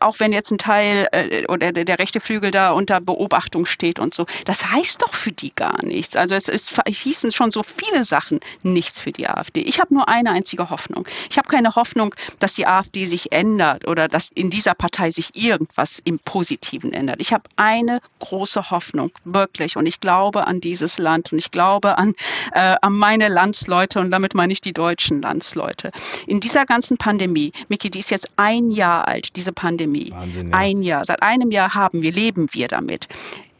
[0.00, 3.98] auch wenn jetzt ein Teil äh, oder der, der rechte Flügel da unter Beobachtung steht
[3.98, 6.16] und so, das heißt doch für die gar nichts.
[6.16, 9.60] Also es, ist, es hießen schon so viele Sachen nichts für die AfD.
[9.60, 11.06] Ich habe nur eine einzige Hoffnung.
[11.30, 15.34] Ich habe keine Hoffnung, dass die AfD sich ändert oder dass in dieser Partei sich
[15.34, 17.20] irgendwas im Positiven ändert.
[17.20, 19.76] Ich habe eine große Hoffnung, wirklich.
[19.76, 22.14] Und ich glaube an dieses Land und ich glaube an,
[22.52, 25.90] äh, an meine Landsleute und damit meine ich die deutschen Landsleute.
[26.28, 30.12] In dieser ganzen Pandemie, Miki, die ist jetzt ein Jahr alt, diese Pandemie.
[30.12, 30.56] Wahnsinn, ja.
[30.56, 31.04] Ein Jahr.
[31.04, 33.08] Seit einem Jahr haben wir, leben wir damit.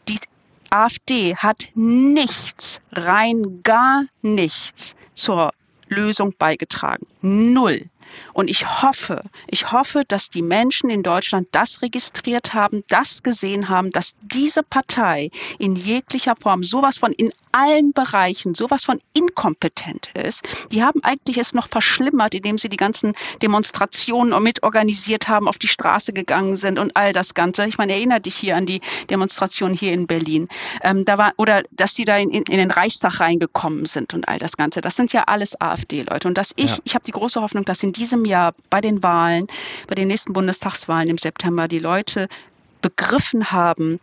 [0.08, 0.20] Die
[0.70, 5.52] AfD hat nichts, rein gar nichts zur
[5.88, 7.06] Lösung beigetragen.
[7.20, 7.86] Null.
[8.32, 13.68] Und ich hoffe, ich hoffe, dass die Menschen in Deutschland das registriert haben, das gesehen
[13.68, 20.10] haben, dass diese Partei in jeglicher Form sowas von in allen Bereichen sowas von inkompetent
[20.14, 20.42] ist.
[20.72, 25.68] Die haben eigentlich es noch verschlimmert, indem sie die ganzen Demonstrationen mitorganisiert haben, auf die
[25.68, 27.66] Straße gegangen sind und all das Ganze.
[27.66, 30.48] Ich meine, erinnere dich hier an die Demonstration hier in Berlin.
[30.82, 34.38] Ähm, da war, oder dass die da in, in, den Reichstag reingekommen sind und all
[34.38, 34.80] das Ganze.
[34.80, 36.28] Das sind ja alles AfD-Leute.
[36.28, 36.78] Und dass ich, ja.
[36.84, 39.46] ich habe die große Hoffnung, dass in diesem Jahr bei den Wahlen,
[39.88, 42.28] bei den nächsten Bundestagswahlen im September, die Leute
[42.80, 44.00] begriffen haben,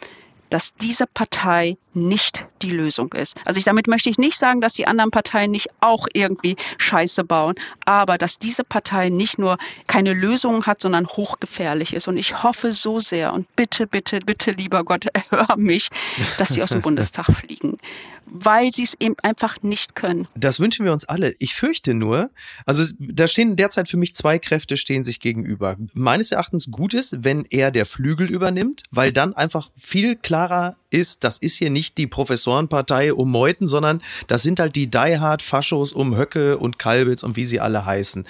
[0.52, 3.38] dass diese Partei nicht die Lösung ist.
[3.46, 7.24] Also ich, damit möchte ich nicht sagen, dass die anderen Parteien nicht auch irgendwie Scheiße
[7.24, 12.08] bauen, aber dass diese Partei nicht nur keine Lösung hat, sondern hochgefährlich ist.
[12.10, 15.90] Und ich hoffe so sehr und bitte, bitte, bitte, lieber Gott, hör mich,
[16.38, 17.78] dass sie aus dem Bundestag fliegen
[18.32, 20.28] weil sie es eben einfach nicht können.
[20.36, 21.36] Das wünschen wir uns alle.
[21.40, 22.32] Ich fürchte nur,
[22.66, 25.76] also da stehen derzeit für mich zwei Kräfte stehen sich gegenüber.
[25.94, 31.24] Meines Erachtens gut ist, wenn er der Flügel übernimmt, weil dann einfach viel klarer ist,
[31.24, 35.42] das ist hier nicht die Professorenpartei um Meuthen, sondern das sind halt die Die Hard
[35.42, 38.26] Faschos um Höcke und Kalbitz und wie sie alle heißen.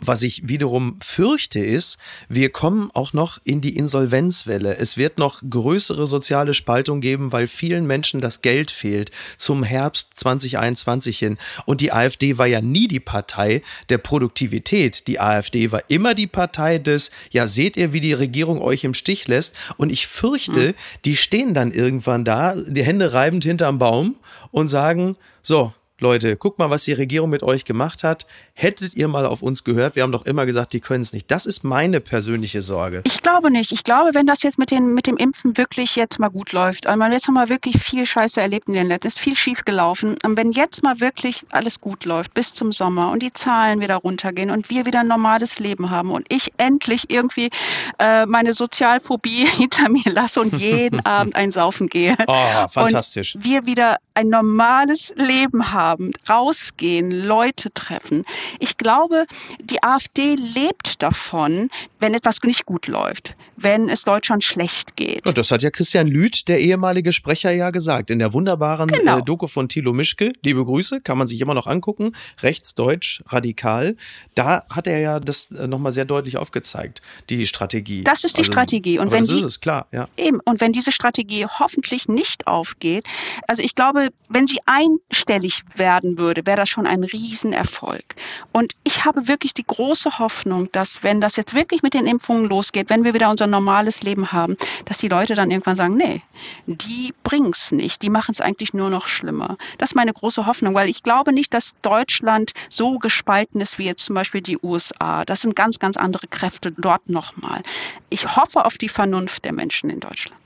[0.00, 4.76] Was ich wiederum fürchte ist, wir kommen auch noch in die Insolvenzwelle.
[4.76, 10.10] Es wird noch größere soziale Spaltung geben, weil vielen Menschen das Geld fehlt zum Herbst
[10.14, 11.36] 2021 hin.
[11.66, 15.08] Und die AfD war ja nie die Partei der Produktivität.
[15.08, 18.94] Die AfD war immer die Partei des, ja, seht ihr, wie die Regierung euch im
[18.94, 19.54] Stich lässt.
[19.78, 20.74] Und ich fürchte, hm.
[21.06, 24.14] die stehen dann irgendwann da, die Hände reibend hinterm Baum
[24.52, 28.24] und sagen, so, Leute, guck mal, was die Regierung mit euch gemacht hat.
[28.54, 29.96] Hättet ihr mal auf uns gehört?
[29.96, 31.28] Wir haben doch immer gesagt, die können es nicht.
[31.28, 33.02] Das ist meine persönliche Sorge.
[33.04, 33.72] Ich glaube nicht.
[33.72, 36.86] Ich glaube, wenn das jetzt mit, den, mit dem Impfen wirklich jetzt mal gut läuft,
[36.86, 40.16] also jetzt haben wir wirklich viel Scheiße erlebt in den letzten, ist viel schief gelaufen.
[40.24, 43.96] Und wenn jetzt mal wirklich alles gut läuft bis zum Sommer und die Zahlen wieder
[43.96, 47.50] runtergehen und wir wieder ein normales Leben haben und ich endlich irgendwie
[47.98, 52.16] äh, meine Sozialphobie hinter mir lasse und jeden Abend ein Saufen gehe.
[52.28, 53.34] Oh, fantastisch.
[53.34, 58.24] Und wir wieder ein normales Leben haben haben, rausgehen, Leute treffen.
[58.58, 59.26] Ich glaube,
[59.60, 65.26] die AfD lebt davon, wenn etwas nicht gut läuft, wenn es Deutschland schlecht geht.
[65.26, 68.10] Und das hat ja Christian Lüth, der ehemalige Sprecher, ja gesagt.
[68.10, 69.18] In der wunderbaren genau.
[69.18, 73.96] äh, Doku von Thilo Mischke, liebe Grüße, kann man sich immer noch angucken, rechtsdeutsch, radikal.
[74.34, 78.04] Da hat er ja das äh, nochmal sehr deutlich aufgezeigt, die Strategie.
[78.04, 78.98] Das ist die also, Strategie.
[78.98, 80.08] Und wenn das die, ist es, klar, ja.
[80.16, 83.06] Eben, und wenn diese Strategie hoffentlich nicht aufgeht,
[83.46, 88.04] also ich glaube, wenn sie einstellig werden würde, wäre das schon ein Riesenerfolg.
[88.52, 92.48] Und ich habe wirklich die große Hoffnung, dass wenn das jetzt wirklich mit den Impfungen
[92.48, 96.22] losgeht, wenn wir wieder unser normales Leben haben, dass die Leute dann irgendwann sagen, nee,
[96.66, 99.56] die bringen es nicht, die machen es eigentlich nur noch schlimmer.
[99.78, 103.84] Das ist meine große Hoffnung, weil ich glaube nicht, dass Deutschland so gespalten ist wie
[103.84, 105.24] jetzt zum Beispiel die USA.
[105.24, 107.62] Das sind ganz, ganz andere Kräfte dort nochmal.
[108.10, 110.38] Ich hoffe auf die Vernunft der Menschen in Deutschland.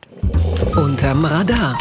[0.77, 1.77] Unterm Radar.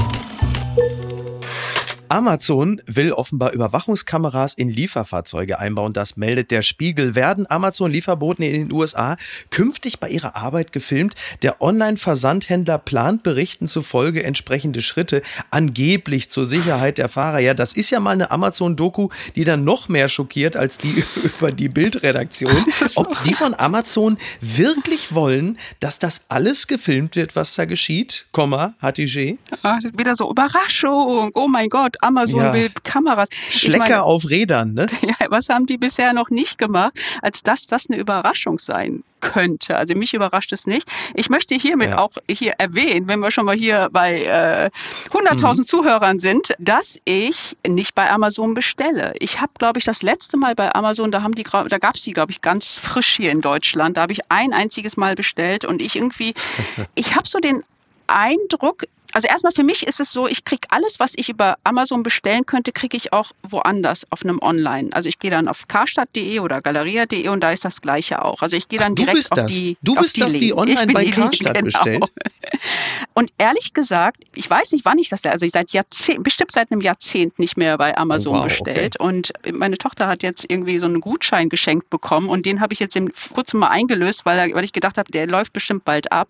[2.11, 5.93] Amazon will offenbar Überwachungskameras in Lieferfahrzeuge einbauen.
[5.93, 7.15] Das meldet der Spiegel.
[7.15, 9.15] Werden Amazon-Lieferboten in den USA
[9.49, 11.15] künftig bei ihrer Arbeit gefilmt?
[11.41, 15.21] Der Online-Versandhändler plant Berichten zufolge entsprechende Schritte,
[15.51, 17.39] angeblich zur Sicherheit der Fahrer.
[17.39, 21.53] Ja, das ist ja mal eine Amazon-Doku, die dann noch mehr schockiert als die über
[21.53, 22.65] die Bildredaktion.
[22.95, 28.25] Ob die von Amazon wirklich wollen, dass das alles gefilmt wird, was da geschieht?
[28.33, 29.37] Komma, Hatigé?
[29.63, 31.31] Ah, wieder so Überraschung.
[31.35, 32.53] Oh mein Gott, Amazon ja.
[32.53, 33.29] will Kameras.
[33.49, 34.87] Schlecker meine, auf Rädern, ne?
[35.01, 39.77] Ja, was haben die bisher noch nicht gemacht, als dass das eine Überraschung sein könnte.
[39.77, 40.91] Also mich überrascht es nicht.
[41.13, 41.97] Ich möchte hiermit ja.
[41.99, 44.69] auch hier erwähnen, wenn wir schon mal hier bei äh,
[45.11, 45.65] 100.000 mhm.
[45.67, 49.13] Zuhörern sind, dass ich nicht bei Amazon bestelle.
[49.19, 52.03] Ich habe, glaube ich, das letzte Mal bei Amazon, da haben die, da gab es
[52.03, 53.97] die, glaube ich, ganz frisch hier in Deutschland.
[53.97, 56.33] Da habe ich ein einziges Mal bestellt und ich irgendwie,
[56.95, 57.63] ich habe so den
[58.07, 62.03] Eindruck, also erstmal für mich ist es so, ich kriege alles, was ich über Amazon
[62.03, 64.89] bestellen könnte, kriege ich auch woanders auf einem Online.
[64.91, 68.41] Also ich gehe dann auf karstadt.de oder galeria.de und da ist das gleiche auch.
[68.41, 71.05] Also ich gehe dann Ach, direkt auf die Du bist die das, die online bei
[71.09, 71.65] Karstadt genau.
[71.65, 72.05] bestellt?
[73.13, 76.71] Und ehrlich gesagt, ich weiß nicht, wann ich das, also ich seit Jahrzehnt, bestimmt seit
[76.71, 78.99] einem Jahrzehnt nicht mehr bei Amazon oh, wow, bestellt.
[78.99, 79.07] Okay.
[79.07, 82.79] Und meine Tochter hat jetzt irgendwie so einen Gutschein geschenkt bekommen und den habe ich
[82.79, 82.97] jetzt
[83.33, 86.29] kurz mal eingelöst, weil, weil ich gedacht habe, der läuft bestimmt bald ab.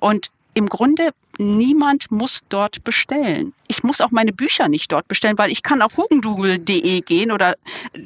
[0.00, 3.54] Und im Grunde niemand muss dort bestellen.
[3.68, 7.56] Ich muss auch meine Bücher nicht dort bestellen, weil ich kann auf hugendugel.de gehen oder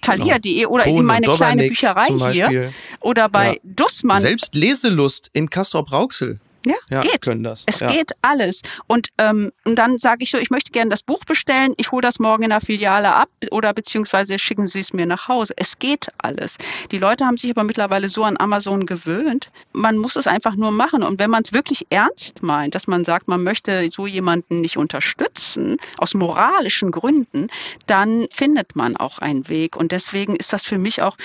[0.00, 0.70] thalia.de genau.
[0.70, 3.60] oder Kohn in meine kleine Bücherei hier oder bei ja.
[3.64, 4.20] Dussmann.
[4.20, 7.22] Selbst Leselust in Castrop-Rauxel ja, ja geht.
[7.22, 7.62] können das.
[7.66, 7.92] Es ja.
[7.92, 8.62] geht alles.
[8.88, 12.02] Und, ähm, und dann sage ich so, ich möchte gerne das Buch bestellen, ich hole
[12.02, 15.54] das morgen in der Filiale ab oder beziehungsweise schicken Sie es mir nach Hause.
[15.56, 16.58] Es geht alles.
[16.90, 19.50] Die Leute haben sich aber mittlerweile so an Amazon gewöhnt.
[19.72, 21.04] Man muss es einfach nur machen.
[21.04, 24.76] Und wenn man es wirklich ernst meint, dass man sagt, man möchte so jemanden nicht
[24.76, 27.46] unterstützen, aus moralischen Gründen,
[27.86, 29.76] dann findet man auch einen Weg.
[29.76, 31.16] Und deswegen ist das für mich auch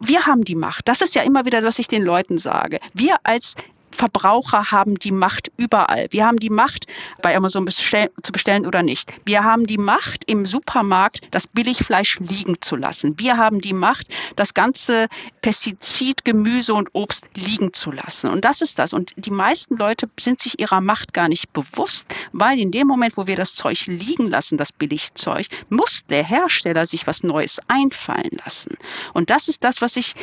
[0.00, 0.88] wir haben die Macht.
[0.88, 2.80] Das ist ja immer wieder, was ich den Leuten sage.
[2.92, 3.54] Wir als
[3.90, 6.08] Verbraucher haben die Macht überall.
[6.10, 6.86] Wir haben die Macht,
[7.22, 9.12] bei Amazon bestell zu bestellen oder nicht.
[9.24, 13.18] Wir haben die Macht, im Supermarkt das Billigfleisch liegen zu lassen.
[13.18, 15.08] Wir haben die Macht, das ganze
[15.40, 18.30] Pestizid, Gemüse und Obst liegen zu lassen.
[18.30, 18.92] Und das ist das.
[18.92, 23.16] Und die meisten Leute sind sich ihrer Macht gar nicht bewusst, weil in dem Moment,
[23.16, 28.38] wo wir das Zeug liegen lassen, das Billigzeug, muss der Hersteller sich was Neues einfallen
[28.44, 28.76] lassen.
[29.14, 30.14] Und das ist das, was ich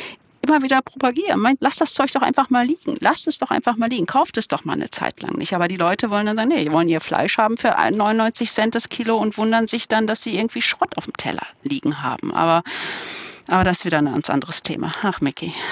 [0.54, 1.40] immer wieder propagieren.
[1.40, 2.96] Meint, lasst das Zeug doch einfach mal liegen.
[3.00, 4.06] Lasst es doch einfach mal liegen.
[4.06, 5.54] Kauft es doch mal eine Zeit lang nicht.
[5.54, 8.74] Aber die Leute wollen dann sagen, nee, die wollen ihr Fleisch haben für 99 Cent
[8.74, 12.32] das Kilo und wundern sich dann, dass sie irgendwie Schrott auf dem Teller liegen haben.
[12.32, 12.62] Aber,
[13.48, 14.92] aber das ist wieder ein ganz anderes Thema.
[15.02, 15.52] Ach, Mickey.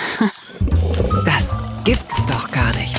[1.25, 2.97] Das gibt's doch gar nicht.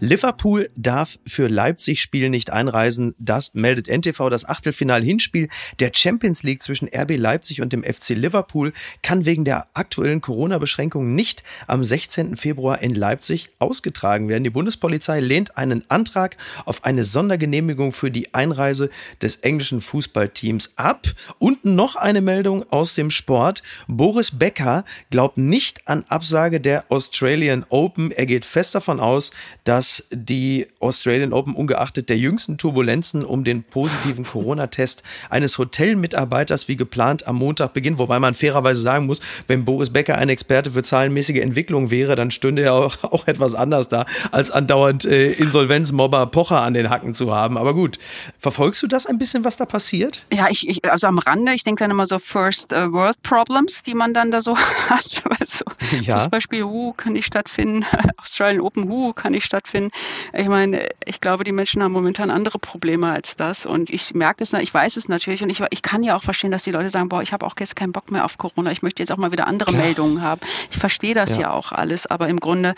[0.00, 3.14] Liverpool darf für Leipzig-Spiel nicht einreisen.
[3.18, 4.30] Das meldet NTV.
[4.30, 9.68] Das Achtelfinal-Hinspiel der Champions League zwischen RB Leipzig und dem FC Liverpool kann wegen der
[9.74, 12.38] aktuellen Corona-Beschränkungen nicht am 16.
[12.38, 14.44] Februar in Leipzig ausgetragen werden.
[14.44, 18.88] Die Bundespolizei lehnt einen Antrag auf eine Sondergenehmigung für die Einreise
[19.20, 21.08] des englischen Fußballteams ab.
[21.38, 23.62] Und noch eine Meldung aus dem Sport.
[23.86, 28.10] Boris Becker glaubt nicht an Absage der Australian Open.
[28.12, 29.30] Er geht fest davon aus,
[29.64, 36.68] dass dass die Australian Open ungeachtet der jüngsten Turbulenzen um den positiven Corona-Test eines Hotelmitarbeiters
[36.68, 37.98] wie geplant am Montag beginnt.
[37.98, 42.30] Wobei man fairerweise sagen muss, wenn Boris Becker ein Experte für zahlenmäßige Entwicklung wäre, dann
[42.30, 47.14] stünde er auch, auch etwas anders da, als andauernd äh, Insolvenzmobber Pocher an den Hacken
[47.14, 47.58] zu haben.
[47.58, 47.98] Aber gut,
[48.38, 50.24] verfolgst du das ein bisschen, was da passiert?
[50.32, 53.82] Ja, ich, ich also am Rande, ich denke dann immer so First uh, World Problems,
[53.82, 54.56] die man dann da so
[54.88, 55.22] hat.
[55.40, 55.64] Also
[56.00, 56.18] ja.
[56.18, 57.84] Fußballspiel, uh, kann nicht stattfinden,
[58.16, 59.90] Australian Open, uh, kann nicht stattfinden.
[60.32, 63.66] Ich meine, ich glaube, die Menschen haben momentan andere Probleme als das.
[63.66, 65.42] Und ich merke es, ich weiß es natürlich.
[65.42, 67.54] Und ich, ich kann ja auch verstehen, dass die Leute sagen, boah, ich habe auch
[67.58, 68.70] jetzt keinen Bock mehr auf Corona.
[68.70, 69.84] Ich möchte jetzt auch mal wieder andere Klar.
[69.84, 70.40] Meldungen haben.
[70.70, 71.42] Ich verstehe das ja.
[71.42, 71.52] ja.
[71.52, 72.06] auch alles.
[72.06, 72.74] Aber im Grunde,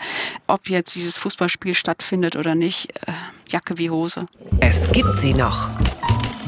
[0.47, 3.11] ob jetzt dieses Fußballspiel stattfindet oder nicht, äh,
[3.49, 4.27] Jacke wie Hose.
[4.59, 5.69] Es gibt sie noch.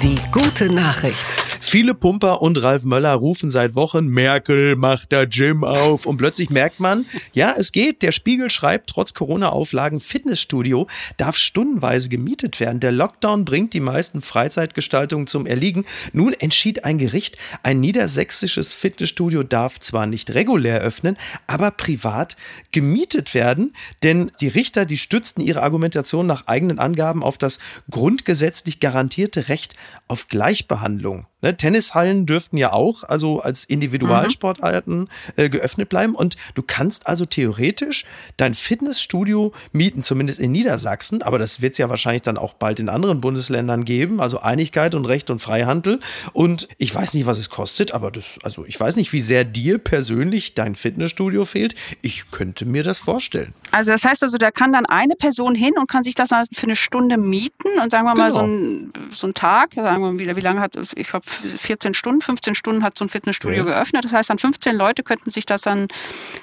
[0.02, 1.55] Die gute Nachricht.
[1.68, 6.06] Viele Pumper und Ralf Möller rufen seit Wochen, Merkel macht der Gym auf.
[6.06, 8.04] Und plötzlich merkt man, ja, es geht.
[8.04, 10.86] Der Spiegel schreibt, trotz Corona-Auflagen, Fitnessstudio
[11.18, 12.80] darf stundenweise gemietet werden.
[12.80, 15.86] Der Lockdown bringt die meisten Freizeitgestaltungen zum Erliegen.
[16.14, 22.38] Nun entschied ein Gericht, ein niedersächsisches Fitnessstudio darf zwar nicht regulär öffnen, aber privat
[22.74, 23.74] gemietet werden.
[24.04, 27.58] Denn die Richter, die stützten ihre Argumentation nach eigenen Angaben auf das
[27.90, 29.74] grundgesetzlich garantierte Recht
[30.08, 31.26] auf Gleichbehandlung.
[31.46, 36.16] Ne, Tennishallen dürften ja auch, also als Individualsportarten äh, geöffnet bleiben.
[36.16, 38.06] Und du kannst also theoretisch
[38.36, 42.80] dein Fitnessstudio mieten, zumindest in Niedersachsen, aber das wird es ja wahrscheinlich dann auch bald
[42.80, 44.22] in anderen Bundesländern geben.
[44.22, 46.00] Also Einigkeit und Recht und Freihandel.
[46.34, 49.44] Und ich weiß nicht, was es kostet, aber das, also ich weiß nicht, wie sehr
[49.44, 51.76] dir persönlich dein Fitnessstudio fehlt.
[52.02, 53.54] Ich könnte mir das vorstellen.
[53.70, 56.64] Also das heißt also, da kann dann eine Person hin und kann sich das für
[56.64, 58.40] eine Stunde mieten und sagen wir mal genau.
[58.40, 62.56] so, ein, so Tag, sagen wir mal, wie lange hat, ich glaube 14 Stunden, 15
[62.56, 63.74] Stunden hat so ein Fitnessstudio okay.
[63.74, 64.06] geöffnet.
[64.06, 65.88] Das heißt, dann 15 Leute könnten sich das dann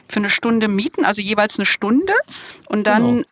[0.09, 2.13] für eine Stunde mieten, also jeweils eine Stunde.
[2.67, 3.23] Und dann genau.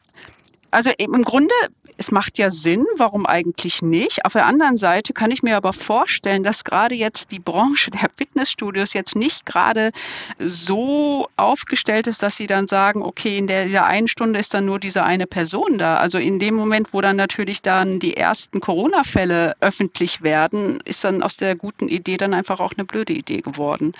[0.70, 1.54] Also im Grunde
[2.00, 4.24] es macht ja Sinn, warum eigentlich nicht?
[4.24, 8.08] Auf der anderen Seite kann ich mir aber vorstellen, dass gerade jetzt die Branche der
[8.16, 9.92] Fitnessstudios jetzt nicht gerade
[10.38, 14.64] so aufgestellt ist, dass sie dann sagen, okay, in der, der einen Stunde ist dann
[14.64, 15.96] nur diese eine Person da.
[15.96, 21.22] Also in dem Moment, wo dann natürlich dann die ersten Corona-Fälle öffentlich werden, ist dann
[21.22, 23.92] aus der guten Idee dann einfach auch eine blöde Idee geworden.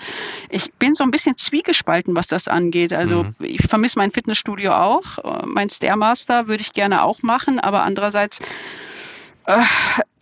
[0.49, 2.93] Ich bin so ein bisschen zwiegespalten, was das angeht.
[2.93, 3.35] Also mhm.
[3.41, 5.45] ich vermisse mein Fitnessstudio auch.
[5.45, 8.39] Mein Stairmaster würde ich gerne auch machen, aber andererseits
[9.45, 9.63] äh,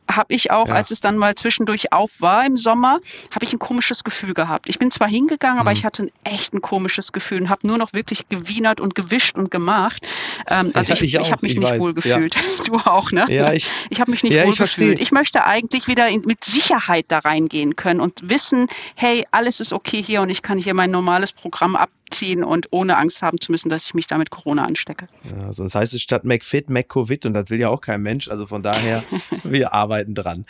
[0.09, 0.73] habe ich auch, ja.
[0.73, 2.99] als es dann mal zwischendurch auf war im Sommer,
[3.33, 4.67] habe ich ein komisches Gefühl gehabt.
[4.67, 5.61] Ich bin zwar hingegangen, mhm.
[5.61, 8.95] aber ich hatte ein echt ein komisches Gefühl und habe nur noch wirklich gewienert und
[8.95, 10.05] gewischt und gemacht.
[10.47, 11.81] Ähm, also ja, ich, ich, ich habe mich ich nicht weiß.
[11.81, 12.35] wohl gefühlt.
[12.35, 12.41] Ja.
[12.65, 13.25] Du auch, ne?
[13.29, 14.99] Ja, ich, ich habe mich nicht ja, wohl gefühlt.
[14.99, 19.73] Ich möchte eigentlich wieder in, mit Sicherheit da reingehen können und wissen, hey, alles ist
[19.73, 23.39] okay hier und ich kann hier mein normales Programm ab ziehen und ohne Angst haben
[23.39, 25.07] zu müssen, dass ich mich damit Corona anstecke.
[25.23, 28.29] Ja, sonst heißt es statt McFit McCovid und das will ja auch kein Mensch.
[28.29, 29.03] Also von daher,
[29.43, 30.45] wir arbeiten dran.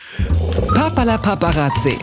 [0.73, 1.97] Papala Paparazzi.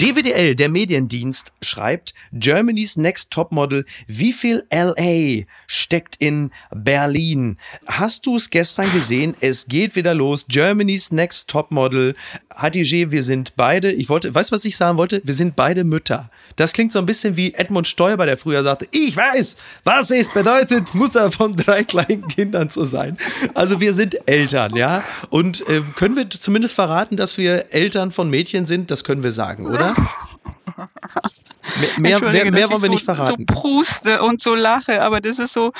[0.00, 3.86] DWDL, der Mediendienst, schreibt Germany's Next Topmodel.
[4.06, 7.56] Wie viel LA steckt in Berlin?
[7.86, 9.34] Hast du es gestern gesehen?
[9.40, 10.44] Es geht wieder los.
[10.48, 12.14] Germany's Next Topmodel.
[12.54, 15.22] Hatice, wir sind beide, ich wollte, weißt du, was ich sagen wollte?
[15.24, 16.30] Wir sind beide Mütter.
[16.56, 20.32] Das klingt so ein bisschen wie Edmund Stoiber, der früher sagte, ich weiß, was es
[20.32, 23.18] bedeutet, Mutter von drei kleinen Kindern zu sein.
[23.54, 25.04] Also wir sind Eltern, ja?
[25.30, 28.90] Und äh, können wir zumindest verraten, dass wir Eltern von Mädchen sind?
[28.90, 29.85] Das können wir sagen, oder?
[31.98, 33.44] Mehr, mehr, mehr wollen wir nicht verraten.
[33.48, 35.72] So pruste und so lache, aber das ist so,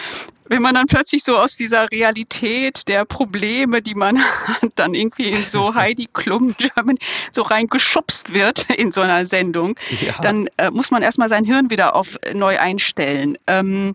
[0.45, 5.31] wenn man dann plötzlich so aus dieser Realität der Probleme, die man hat, dann irgendwie
[5.31, 6.99] in so Heidi Klum German
[7.31, 10.15] so reingeschubst wird in so einer Sendung, ja.
[10.21, 13.39] dann äh, muss man erstmal sein Hirn wieder auf äh, neu einstellen.
[13.47, 13.95] Ähm,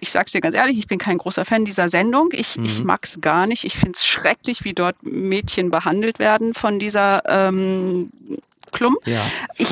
[0.00, 2.28] ich sage es dir ganz ehrlich, ich bin kein großer Fan dieser Sendung.
[2.32, 2.64] Ich, mhm.
[2.64, 3.64] ich mag es gar nicht.
[3.64, 8.10] Ich finde es schrecklich, wie dort Mädchen behandelt werden von dieser ähm,
[8.70, 8.96] Klum.
[9.04, 9.24] Ja,
[9.56, 9.68] ich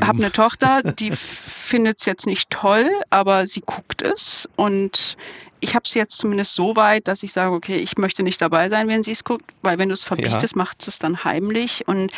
[0.00, 5.16] habe eine Tochter, die findet es jetzt nicht toll, aber sie guckt es und
[5.60, 8.68] ich habe es jetzt zumindest so weit, dass ich sage, okay, ich möchte nicht dabei
[8.68, 10.58] sein, wenn sie es guckt, weil wenn du es verbietest, ja.
[10.58, 12.12] macht es dann heimlich und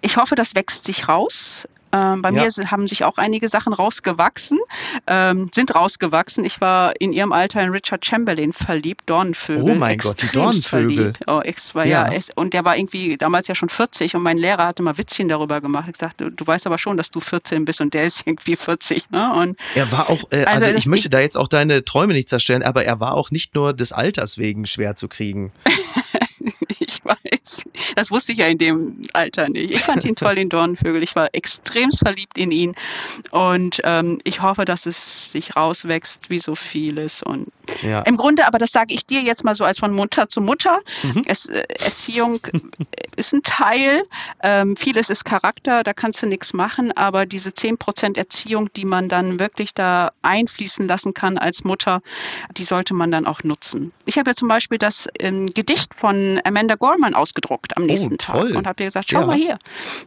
[0.00, 1.68] ich hoffe, das wächst sich raus.
[1.92, 2.42] Ähm, bei ja.
[2.44, 4.58] mir haben sich auch einige Sachen rausgewachsen,
[5.06, 6.44] ähm, sind rausgewachsen.
[6.44, 9.62] Ich war in ihrem Alter in Richard Chamberlain verliebt, Dornenvögel.
[9.62, 11.12] Oh mein Gott, die Dornenvögel.
[11.26, 12.08] Oh, ich war, ja.
[12.08, 14.98] ja es, und der war irgendwie damals ja schon 40 und mein Lehrer hatte mal
[14.98, 15.88] Witzchen darüber gemacht.
[15.90, 19.10] Ich sagte, du, weißt aber schon, dass du 14 bist und der ist irgendwie 40.
[19.10, 19.32] Ne?
[19.34, 22.28] Und er war auch, äh, also, also ich möchte da jetzt auch deine Träume nicht
[22.28, 25.52] zerstören, aber er war auch nicht nur des Alters wegen schwer zu kriegen.
[26.78, 27.64] ich weiß.
[27.96, 29.72] Das wusste ich ja in dem Alter nicht.
[29.72, 31.02] Ich fand ihn toll, den Dornenvögel.
[31.02, 32.74] Ich war extremst verliebt in ihn.
[33.30, 37.22] Und ähm, ich hoffe, dass es sich rauswächst, wie so vieles.
[37.22, 37.48] Und
[37.82, 38.02] ja.
[38.02, 40.80] im Grunde, aber das sage ich dir jetzt mal so als von Mutter zu Mutter.
[41.02, 41.22] Mhm.
[41.26, 42.40] Es, äh, Erziehung
[43.18, 44.04] ist ein Teil.
[44.42, 46.92] Ähm, vieles ist Charakter, da kannst du nichts machen.
[46.92, 52.00] Aber diese 10% Erziehung, die man dann wirklich da einfließen lassen kann als Mutter,
[52.56, 53.92] die sollte man dann auch nutzen.
[54.06, 58.16] Ich habe ja zum Beispiel das ähm, Gedicht von Amanda Gorman ausgedruckt am nächsten oh,
[58.16, 59.26] Tag und habe ihr gesagt, schau ja.
[59.26, 59.58] mal hier.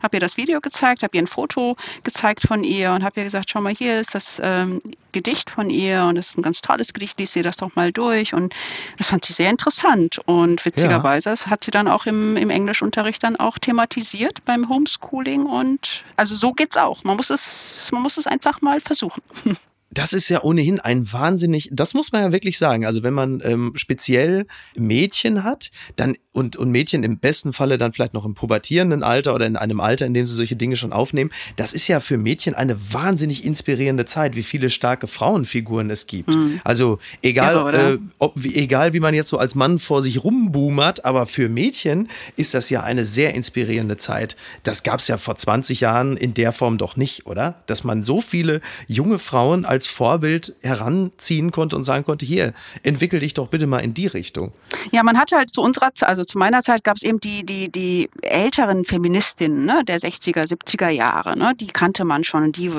[0.01, 3.25] Habe ihr das Video gezeigt, habe ihr ein Foto gezeigt von ihr und habe ihr
[3.25, 6.61] gesagt, schau mal hier ist das ähm, Gedicht von ihr und es ist ein ganz
[6.61, 8.53] tolles Gedicht, lies sie das doch mal durch und
[8.97, 11.47] das fand sie sehr interessant und witzigerweise ja.
[11.47, 16.53] hat sie dann auch im, im Englischunterricht dann auch thematisiert beim Homeschooling und also so
[16.53, 17.03] geht's auch.
[17.03, 19.21] Man muss es, man muss es einfach mal versuchen.
[19.91, 22.85] das ist ja ohnehin ein wahnsinnig, das muss man ja wirklich sagen.
[22.85, 27.91] Also wenn man ähm, speziell Mädchen hat, dann und, und Mädchen im besten Falle dann
[27.91, 30.93] vielleicht noch im pubertierenden Alter oder in einem Alter, in dem sie solche Dinge schon
[30.93, 36.07] aufnehmen, das ist ja für Mädchen eine wahnsinnig inspirierende Zeit, wie viele starke Frauenfiguren es
[36.07, 36.33] gibt.
[36.33, 36.61] Mhm.
[36.63, 40.23] Also egal, ja, äh, ob, wie, egal wie man jetzt so als Mann vor sich
[40.23, 44.37] rumboomert, aber für Mädchen ist das ja eine sehr inspirierende Zeit.
[44.63, 47.55] Das gab es ja vor 20 Jahren in der Form doch nicht, oder?
[47.65, 52.53] Dass man so viele junge Frauen als als Vorbild heranziehen konnte und sagen konnte, hier,
[52.83, 54.51] entwickel dich doch bitte mal in die Richtung.
[54.91, 57.43] Ja, man hatte halt zu unserer Zeit, also zu meiner Zeit gab es eben die,
[57.43, 62.57] die, die älteren Feministinnen ne, der 60er, 70er Jahre, ne, die kannte man schon und
[62.57, 62.71] die,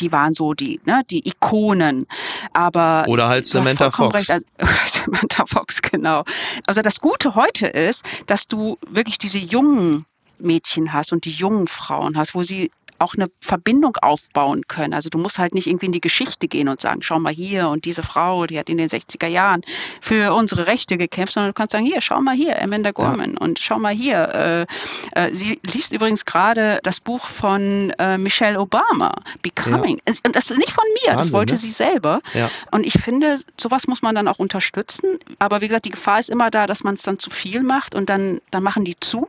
[0.00, 2.08] die waren so die, ne, die Ikonen.
[2.52, 4.14] Aber Oder halt Samantha Fox.
[4.14, 4.46] Recht, also,
[4.86, 6.24] Samantha Fox, genau.
[6.66, 10.06] Also das Gute heute ist, dass du wirklich diese jungen
[10.40, 14.92] Mädchen hast und die jungen Frauen hast, wo sie auch eine Verbindung aufbauen können.
[14.92, 17.68] Also du musst halt nicht irgendwie in die Geschichte gehen und sagen, schau mal hier
[17.68, 19.62] und diese Frau, die hat in den 60er Jahren
[20.00, 23.40] für unsere Rechte gekämpft, sondern du kannst sagen, hier, schau mal hier, Amanda Gorman ja.
[23.40, 24.66] und schau mal hier.
[25.14, 30.00] Äh, äh, sie liest übrigens gerade das Buch von äh, Michelle Obama, Becoming.
[30.06, 30.14] Ja.
[30.24, 31.58] Und das ist nicht von mir, Wahnsinn, das wollte ne?
[31.58, 32.20] sie selber.
[32.34, 32.50] Ja.
[32.70, 35.18] Und ich finde, sowas muss man dann auch unterstützen.
[35.38, 37.94] Aber wie gesagt, die Gefahr ist immer da, dass man es dann zu viel macht
[37.94, 39.28] und dann, dann machen die zu.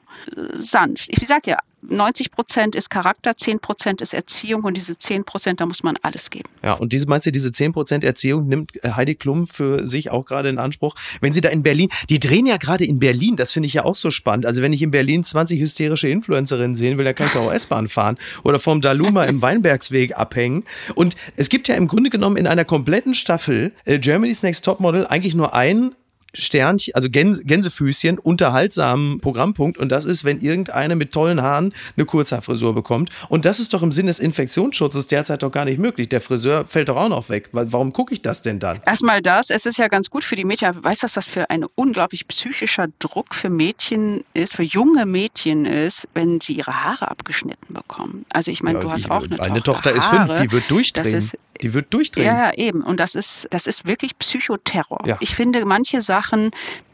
[0.54, 1.08] Sanft.
[1.10, 5.60] Ich sage ja, 90 Prozent ist Charakter, 10 Prozent ist Erziehung und diese 10 Prozent,
[5.62, 6.50] da muss man alles geben.
[6.64, 10.12] Ja, und diese, meinst du, diese 10 Prozent Erziehung nimmt äh, Heidi Klum für sich
[10.12, 10.96] auch gerade in Anspruch?
[11.22, 13.86] Wenn sie da in Berlin, die drehen ja gerade in Berlin, das finde ich ja
[13.86, 14.46] auch so spannend.
[14.46, 17.88] Also wenn ich in Berlin 20 hysterische Influencerinnen sehen will, dann kann ich auch S-Bahn
[17.88, 20.64] fahren oder vom Daluma im Weinbergsweg abhängen.
[20.96, 25.08] Und es gibt ja im Grunde genommen in einer kompletten Staffel äh, Germany's Next Topmodel
[25.08, 25.96] eigentlich nur einen
[26.34, 29.78] Sternchen, also Gänse, Gänsefüßchen, unterhaltsamen Programmpunkt.
[29.78, 33.10] Und das ist, wenn irgendeine mit tollen Haaren eine Kurzhaarfrisur bekommt.
[33.30, 36.10] Und das ist doch im Sinne des Infektionsschutzes derzeit doch gar nicht möglich.
[36.10, 37.50] Der Friseur fällt doch auch noch weg.
[37.52, 38.80] Warum gucke ich das denn dann?
[38.86, 39.50] Erstmal das.
[39.50, 40.84] Es ist ja ganz gut für die Mädchen.
[40.84, 45.66] Weißt du, was das für ein unglaublich psychischer Druck für Mädchen ist, für junge Mädchen
[45.66, 48.26] ist, wenn sie ihre Haare abgeschnitten bekommen?
[48.30, 49.44] Also ich meine, ja, du hast auch eine Tochter.
[49.44, 51.16] Eine Tochter ist fünf, die wird durchdrehen.
[51.16, 52.26] Ist, die wird durchdrehen.
[52.26, 52.82] Ja, eben.
[52.82, 55.04] Und das ist, das ist wirklich Psychoterror.
[55.06, 55.18] Ja.
[55.20, 56.21] Ich finde, manche Sachen,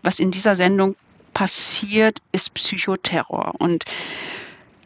[0.02, 0.96] was in dieser Sendung
[1.34, 3.54] passiert, ist Psychoterror.
[3.60, 3.86] Und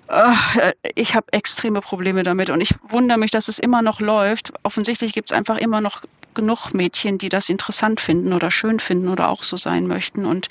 [0.07, 4.53] äh, ich habe extreme Probleme damit und ich wundere mich, dass es immer noch läuft.
[4.63, 9.07] Offensichtlich gibt es einfach immer noch genug Mädchen, die das interessant finden oder schön finden
[9.07, 10.25] oder auch so sein möchten.
[10.25, 10.47] Und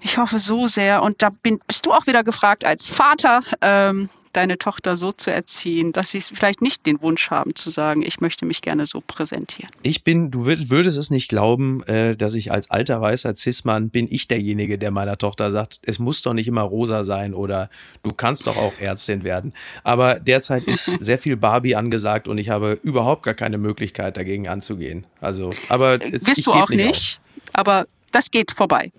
[0.00, 1.02] ich hoffe so sehr.
[1.02, 3.42] Und da bin, bist du auch wieder gefragt als Vater.
[3.60, 8.02] Ähm, deine Tochter so zu erziehen, dass sie vielleicht nicht den Wunsch haben zu sagen,
[8.02, 9.70] ich möchte mich gerne so präsentieren.
[9.82, 14.06] Ich bin, du würdest es nicht glauben, äh, dass ich als alter weißer Cis-Mann bin
[14.10, 17.70] ich derjenige, der meiner Tochter sagt, es muss doch nicht immer rosa sein oder
[18.02, 19.52] du kannst doch auch Ärztin werden.
[19.84, 24.48] Aber derzeit ist sehr viel Barbie angesagt und ich habe überhaupt gar keine Möglichkeit dagegen
[24.48, 25.06] anzugehen.
[25.20, 27.20] Also, aber es, Bist du auch nicht, nicht
[27.52, 28.92] aber das geht vorbei.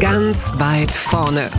[0.00, 1.50] Ganz weit vorne.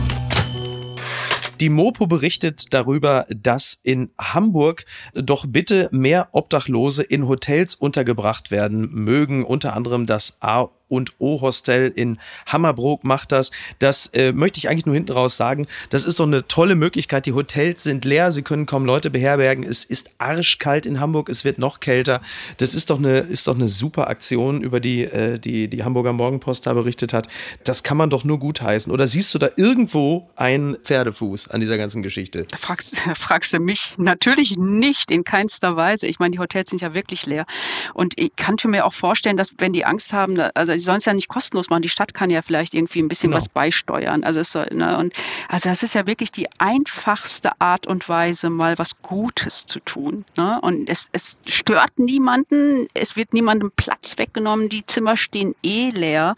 [1.64, 4.84] Die Mopo berichtet darüber, dass in Hamburg
[5.14, 11.92] doch bitte mehr Obdachlose in Hotels untergebracht werden mögen, unter anderem das A und O-Hostel
[11.94, 13.50] in Hammerbrook macht das.
[13.78, 15.66] Das äh, möchte ich eigentlich nur hinten raus sagen.
[15.90, 17.26] Das ist so eine tolle Möglichkeit.
[17.26, 19.64] Die Hotels sind leer, sie können kaum Leute beherbergen.
[19.64, 22.20] Es ist arschkalt in Hamburg, es wird noch kälter.
[22.58, 26.12] Das ist doch eine, ist doch eine super Aktion, über die äh, die, die Hamburger
[26.12, 27.28] Morgenpost da berichtet hat.
[27.64, 28.92] Das kann man doch nur gutheißen.
[28.92, 32.46] Oder siehst du da irgendwo einen Pferdefuß an dieser ganzen Geschichte?
[32.58, 33.94] Fragst, fragst du mich?
[33.96, 36.06] Natürlich nicht, in keinster Weise.
[36.06, 37.46] Ich meine, die Hotels sind ja wirklich leer.
[37.94, 41.04] Und ich kann mir auch vorstellen, dass wenn die Angst haben, also die sollen es
[41.04, 41.82] ja nicht kostenlos machen.
[41.82, 43.36] Die Stadt kann ja vielleicht irgendwie ein bisschen genau.
[43.36, 44.24] was beisteuern.
[44.24, 45.14] Also es soll, ne, und
[45.48, 50.24] also das ist ja wirklich die einfachste Art und Weise, mal was Gutes zu tun.
[50.36, 50.60] Ne?
[50.60, 56.36] Und es, es stört niemanden, es wird niemandem Platz weggenommen, die Zimmer stehen eh leer.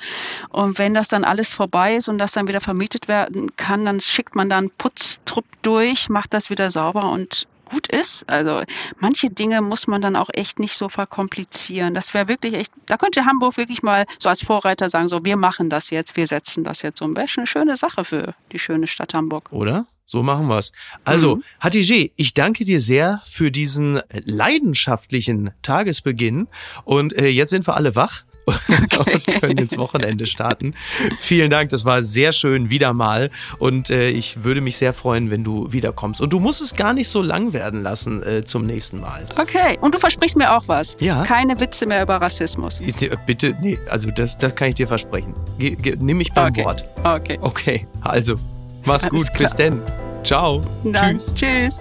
[0.51, 4.01] Und wenn das dann alles vorbei ist und das dann wieder vermietet werden kann, dann
[4.01, 8.29] schickt man dann Putztrupp durch, macht das wieder sauber und gut ist.
[8.29, 8.63] Also
[8.99, 11.95] manche Dinge muss man dann auch echt nicht so verkomplizieren.
[11.95, 15.37] Das wäre wirklich echt, da könnte Hamburg wirklich mal so als Vorreiter sagen, so wir
[15.37, 17.15] machen das jetzt, wir setzen das jetzt um.
[17.15, 19.53] Wäre eine schöne Sache für die schöne Stadt Hamburg.
[19.53, 19.87] Oder?
[20.09, 20.71] So machen wir's.
[21.05, 21.43] Also, mhm.
[21.59, 26.47] Hatice, ich danke dir sehr für diesen leidenschaftlichen Tagesbeginn.
[26.85, 28.25] Und äh, jetzt sind wir alle wach.
[28.47, 30.75] Und können ins Wochenende starten.
[31.19, 35.31] Vielen Dank, das war sehr schön wieder mal und äh, ich würde mich sehr freuen,
[35.31, 36.21] wenn du wiederkommst.
[36.21, 39.27] Und du musst es gar nicht so lang werden lassen äh, zum nächsten Mal.
[39.39, 40.97] Okay, und du versprichst mir auch was.
[41.01, 41.25] Ja.
[41.25, 42.81] Keine Witze mehr über Rassismus.
[43.27, 45.35] Bitte, nee, also das, das kann ich dir versprechen.
[45.59, 46.65] Ge, ge, nimm mich beim okay.
[46.65, 46.85] Wort.
[47.05, 47.39] Okay.
[47.41, 48.37] Okay, also,
[48.85, 49.49] mach's Alles gut, klar.
[49.49, 49.83] bis denn.
[50.25, 50.63] Ciao.
[50.85, 51.35] Dann, tschüss.
[51.35, 51.81] Tschüss.